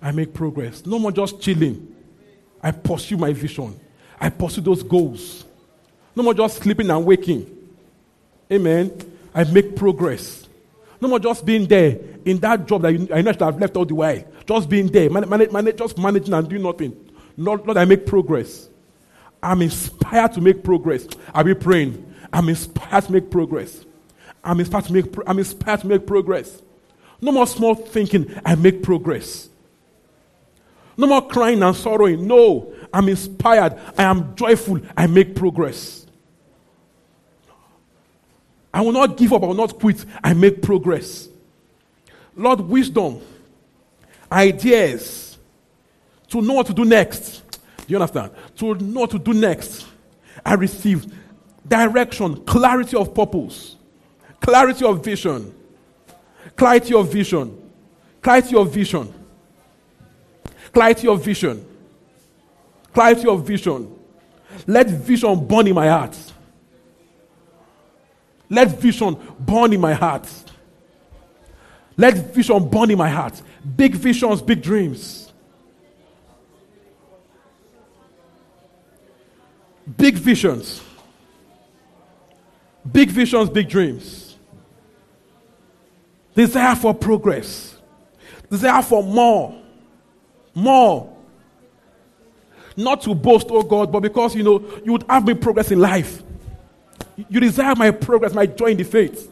[0.00, 0.84] I make progress.
[0.84, 1.94] No more just chilling.
[2.62, 3.78] I pursue my vision.
[4.20, 5.44] I pursue those goals.
[6.14, 7.46] No more just sleeping and waking.
[8.50, 8.92] Amen.
[9.34, 10.46] I make progress.
[11.00, 13.76] No more just being there in that job that I know I should have left
[13.76, 14.24] all the way.
[14.46, 17.10] Just being there, man, man, man, just managing and doing nothing.
[17.36, 18.68] Lord, Lord, I make progress.
[19.42, 21.08] I'm inspired to make progress.
[21.34, 22.14] I'll be praying.
[22.32, 23.84] I'm inspired to make progress.
[24.44, 26.60] I'm inspired to make, I'm inspired to make progress.
[27.20, 28.34] No more small thinking.
[28.44, 29.48] I make progress.
[30.96, 32.26] No more crying and sorrowing.
[32.26, 33.78] No, I'm inspired.
[33.96, 34.80] I am joyful.
[34.96, 36.06] I make progress.
[38.74, 39.42] I will not give up.
[39.42, 40.04] I will not quit.
[40.22, 41.28] I make progress.
[42.34, 43.20] Lord, wisdom,
[44.30, 45.38] ideas
[46.28, 47.42] to know what to do next.
[47.50, 48.32] Do you understand?
[48.56, 49.86] To know what to do next.
[50.44, 51.06] I receive
[51.68, 53.76] direction, clarity of purpose,
[54.42, 55.54] clarity of vision,
[56.56, 57.72] clarity of vision,
[58.20, 59.14] clarity of vision,
[60.72, 61.66] clarity of vision,
[62.92, 63.98] clarity of vision.
[64.66, 66.16] Let vision burn in my heart.
[68.50, 70.28] Let vision burn in my heart.
[71.96, 73.40] Let vision burn in my heart.
[73.76, 75.32] Big visions, big dreams.
[79.96, 80.82] Big visions.
[82.90, 84.31] Big visions, big dreams.
[86.34, 87.76] Desire for progress.
[88.50, 89.60] Desire for more.
[90.54, 91.16] More.
[92.76, 95.78] Not to boast, oh God, but because you know you would have me progress in
[95.78, 96.22] life.
[97.28, 99.30] You desire my progress, my joy in the faith.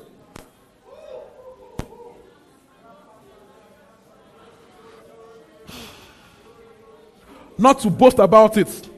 [7.57, 8.89] Not to boast about it,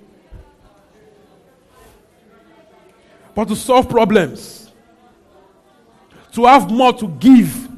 [3.35, 4.71] but to solve problems,
[6.33, 7.69] to have more to give,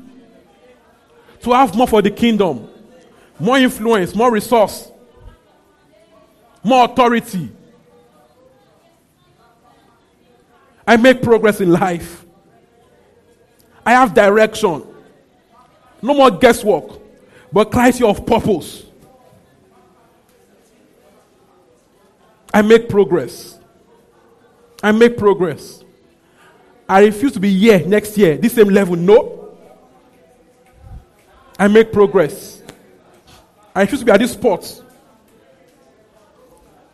[1.45, 2.69] to have more for the kingdom,
[3.39, 4.91] more influence, more resource,
[6.63, 7.51] more authority.
[10.87, 12.25] I make progress in life.
[13.87, 14.83] I have direction.
[16.01, 17.01] No more guesswork,
[17.53, 18.85] but clarity of purpose.
[22.53, 23.59] I make progress.
[24.83, 25.83] I make progress.
[26.89, 28.97] I refuse to be here next year, this same level.
[28.97, 29.44] No.
[31.59, 32.63] I make progress.
[33.75, 34.83] I choose to be at this spot.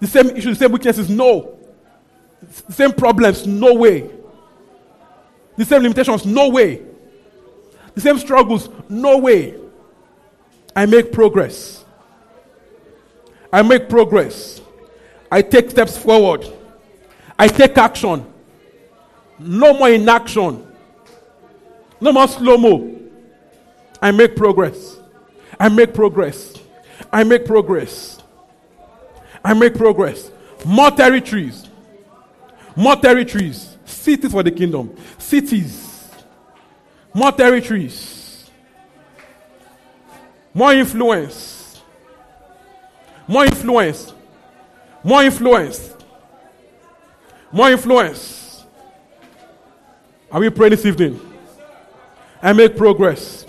[0.00, 1.58] The same issues, the same weaknesses, no.
[2.66, 4.10] The same problems, no way.
[5.56, 6.82] The same limitations, no way.
[7.94, 9.56] The same struggles, no way.
[10.74, 11.84] I make progress.
[13.52, 14.60] I make progress.
[15.30, 16.46] I take steps forward.
[17.38, 18.24] I take action.
[19.38, 20.66] No more inaction.
[22.00, 22.99] No more slow mo.
[24.02, 24.98] I make progress.
[25.58, 26.54] I make progress.
[27.12, 28.22] I make progress.
[29.44, 30.30] I make progress.
[30.64, 31.68] More territories.
[32.76, 33.76] More territories.
[33.84, 34.96] Cities for the kingdom.
[35.18, 36.10] Cities.
[37.12, 38.50] More territories.
[40.54, 41.80] More influence.
[43.26, 44.12] More influence.
[45.04, 45.94] More influence.
[47.52, 48.64] More influence.
[50.30, 51.20] Are we praying this evening?
[52.42, 53.46] I make progress.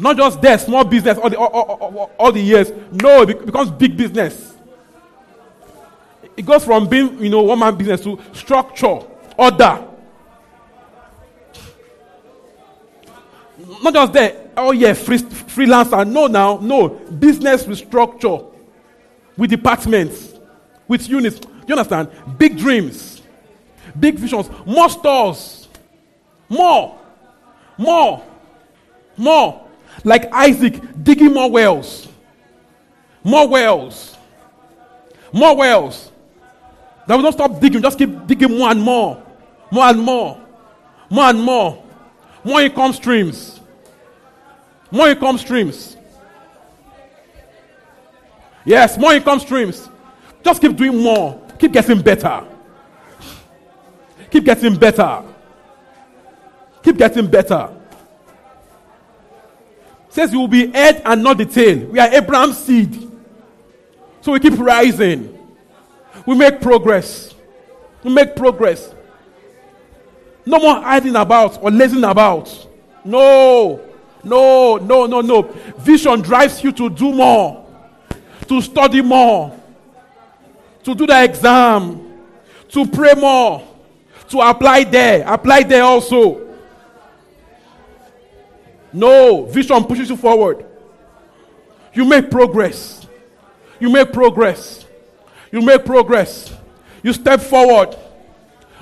[0.00, 2.72] Not just there, small business all the, all, all, all the years.
[2.90, 4.54] No, it becomes big business.
[6.34, 9.00] It goes from being, you know, one man business to structure,
[9.36, 9.86] order.
[13.82, 16.10] Not just there, oh yeah, free, freelancer.
[16.10, 16.88] No, now, no.
[16.88, 18.38] Business with structure,
[19.36, 20.32] with departments,
[20.88, 21.40] with units.
[21.66, 22.08] You understand?
[22.38, 23.20] Big dreams,
[23.98, 25.68] big visions, more stores,
[26.48, 26.98] more,
[27.76, 28.24] more,
[29.18, 29.66] more.
[30.04, 32.08] Like Isaac digging more wells,
[33.22, 34.16] more wells,
[35.32, 36.10] more wells.
[37.06, 39.22] That will not stop digging, just keep digging more and more,
[39.70, 40.40] more and more,
[41.10, 41.84] more and more,
[42.44, 43.60] more income streams,
[44.90, 45.96] more income streams.
[48.64, 49.88] Yes, more income streams.
[50.44, 52.44] Just keep doing more, keep getting better,
[54.30, 55.22] keep getting better,
[56.82, 57.79] keep getting better.
[60.10, 61.86] Says you will be head and not the tail.
[61.86, 63.10] We are Abraham's seed.
[64.20, 65.38] So we keep rising.
[66.26, 67.34] We make progress.
[68.04, 68.94] We make progress.
[70.44, 72.68] No more hiding about or lazing about.
[73.04, 73.80] No.
[74.22, 75.42] No, no, no, no.
[75.78, 77.66] Vision drives you to do more,
[78.46, 79.58] to study more,
[80.84, 82.18] to do the exam,
[82.68, 83.66] to pray more,
[84.28, 86.49] to apply there, apply there also.
[88.92, 90.64] No, vision pushes you forward.
[91.92, 93.06] You make progress.
[93.78, 94.86] You make progress.
[95.50, 96.54] You make progress.
[97.02, 97.96] You step forward.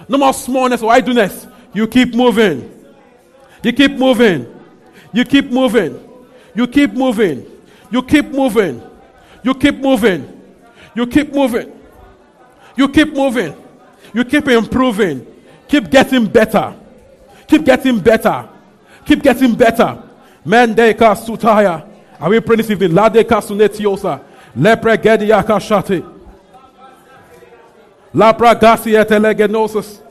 [0.09, 1.47] No more smallness or idleness.
[1.73, 2.75] You keep moving.
[3.63, 4.47] You keep moving.
[5.13, 6.09] You keep moving.
[6.55, 7.47] You keep moving.
[7.91, 8.83] You keep moving.
[9.43, 10.43] You keep moving.
[10.95, 11.73] You keep moving.
[12.77, 13.55] You keep moving.
[14.13, 15.27] You keep improving.
[15.69, 16.75] Keep getting better.
[17.47, 18.49] Keep getting better.
[19.09, 20.03] Keep getting better.
[20.47, 21.83] Mendeka sutaya.
[22.21, 22.91] Are we praying this evening?
[22.91, 24.21] Ladeka sunetiosa.
[24.55, 26.05] Lepre gediaka shate.
[28.15, 30.03] Lapra gasia telegenosis.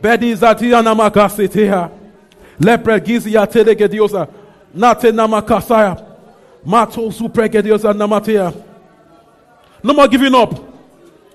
[0.00, 1.90] Bedi zatia namakasitia.
[2.60, 4.28] Lepre gizia telegediosa.
[4.72, 6.06] Nate namakasaya.
[6.64, 8.54] Mato supregediosa namatia.
[9.82, 10.54] No more giving up.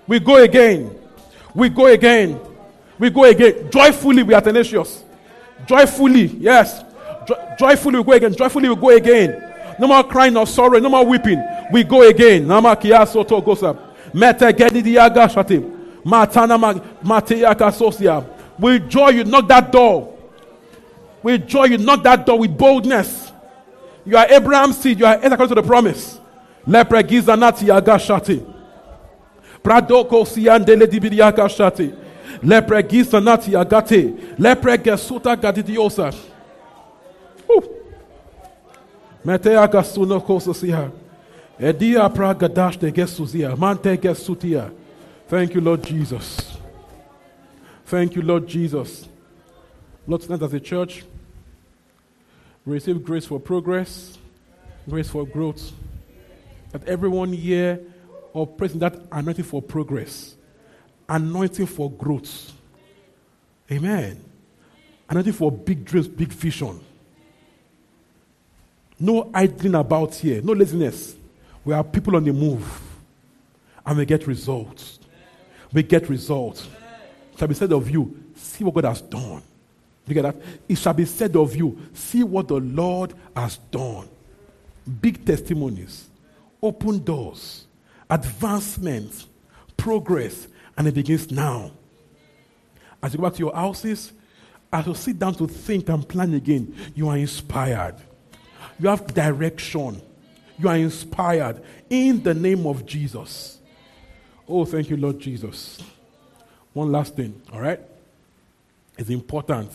[0.07, 0.89] We go again.
[1.53, 2.39] We go again.
[2.97, 3.69] We go again.
[3.69, 5.03] Joyfully, we are tenacious.
[5.65, 6.81] Joyfully, yes.
[7.27, 8.33] Jo- joyfully, we go again.
[8.35, 9.51] Joyfully, we go again.
[9.79, 10.79] No more crying or sorrow.
[10.79, 11.43] No more weeping.
[11.71, 12.45] We go again.
[12.45, 13.77] Namakia soto gosa.
[14.13, 15.69] Mete gedidiaga shatim.
[16.05, 16.57] Matana
[17.03, 18.25] mateyaka sosia.
[18.59, 20.15] With joy, you knock that door.
[21.23, 23.31] With joy, you knock that door with boldness.
[24.05, 24.99] You are Abraham's seed.
[24.99, 26.19] You are according to the promise.
[26.67, 28.45] Lepre gizanati agashati.
[29.63, 31.93] Pradoko siandele dibidiaka shati.
[32.43, 34.13] Lepre gizanati agate.
[34.37, 36.13] Lepre gesuta gadidiosa.
[39.25, 40.91] Metea gasuno kososia.
[41.59, 43.55] Edia pragadash de gesuzia.
[43.55, 43.97] Mante.
[45.27, 46.57] Thank you, Lord Jesus.
[47.85, 49.07] Thank you, Lord Jesus.
[50.05, 51.03] Lord, tonight as a church,
[52.65, 54.17] receive grace for progress,
[54.89, 55.71] grace for growth.
[56.71, 57.79] That everyone here
[58.33, 60.35] operates in that anointing for progress,
[61.07, 62.51] anointing for growth.
[63.71, 64.23] Amen.
[65.09, 66.79] Anointing for big dreams, big vision.
[69.03, 71.13] No idling about here, no laziness.
[71.65, 72.65] We are people on the move,
[73.85, 74.97] and we get results.
[75.73, 76.69] We get results.
[77.33, 79.41] It shall be said of you, see what God has done.
[80.07, 80.37] You get that?
[80.69, 84.07] It shall be said of you, see what the Lord has done.
[85.01, 86.07] Big testimonies,
[86.61, 87.65] open doors,
[88.09, 89.25] advancement,
[89.75, 90.47] progress,
[90.77, 91.71] and it begins now.
[93.01, 94.13] As you go back to your houses,
[94.71, 97.95] as you sit down to think and plan again, you are inspired.
[98.79, 100.01] You have direction.
[100.59, 103.59] You are inspired in the name of Jesus.
[104.47, 105.81] Oh, thank you, Lord Jesus.
[106.73, 107.79] One last thing, all right?
[108.97, 109.71] It's important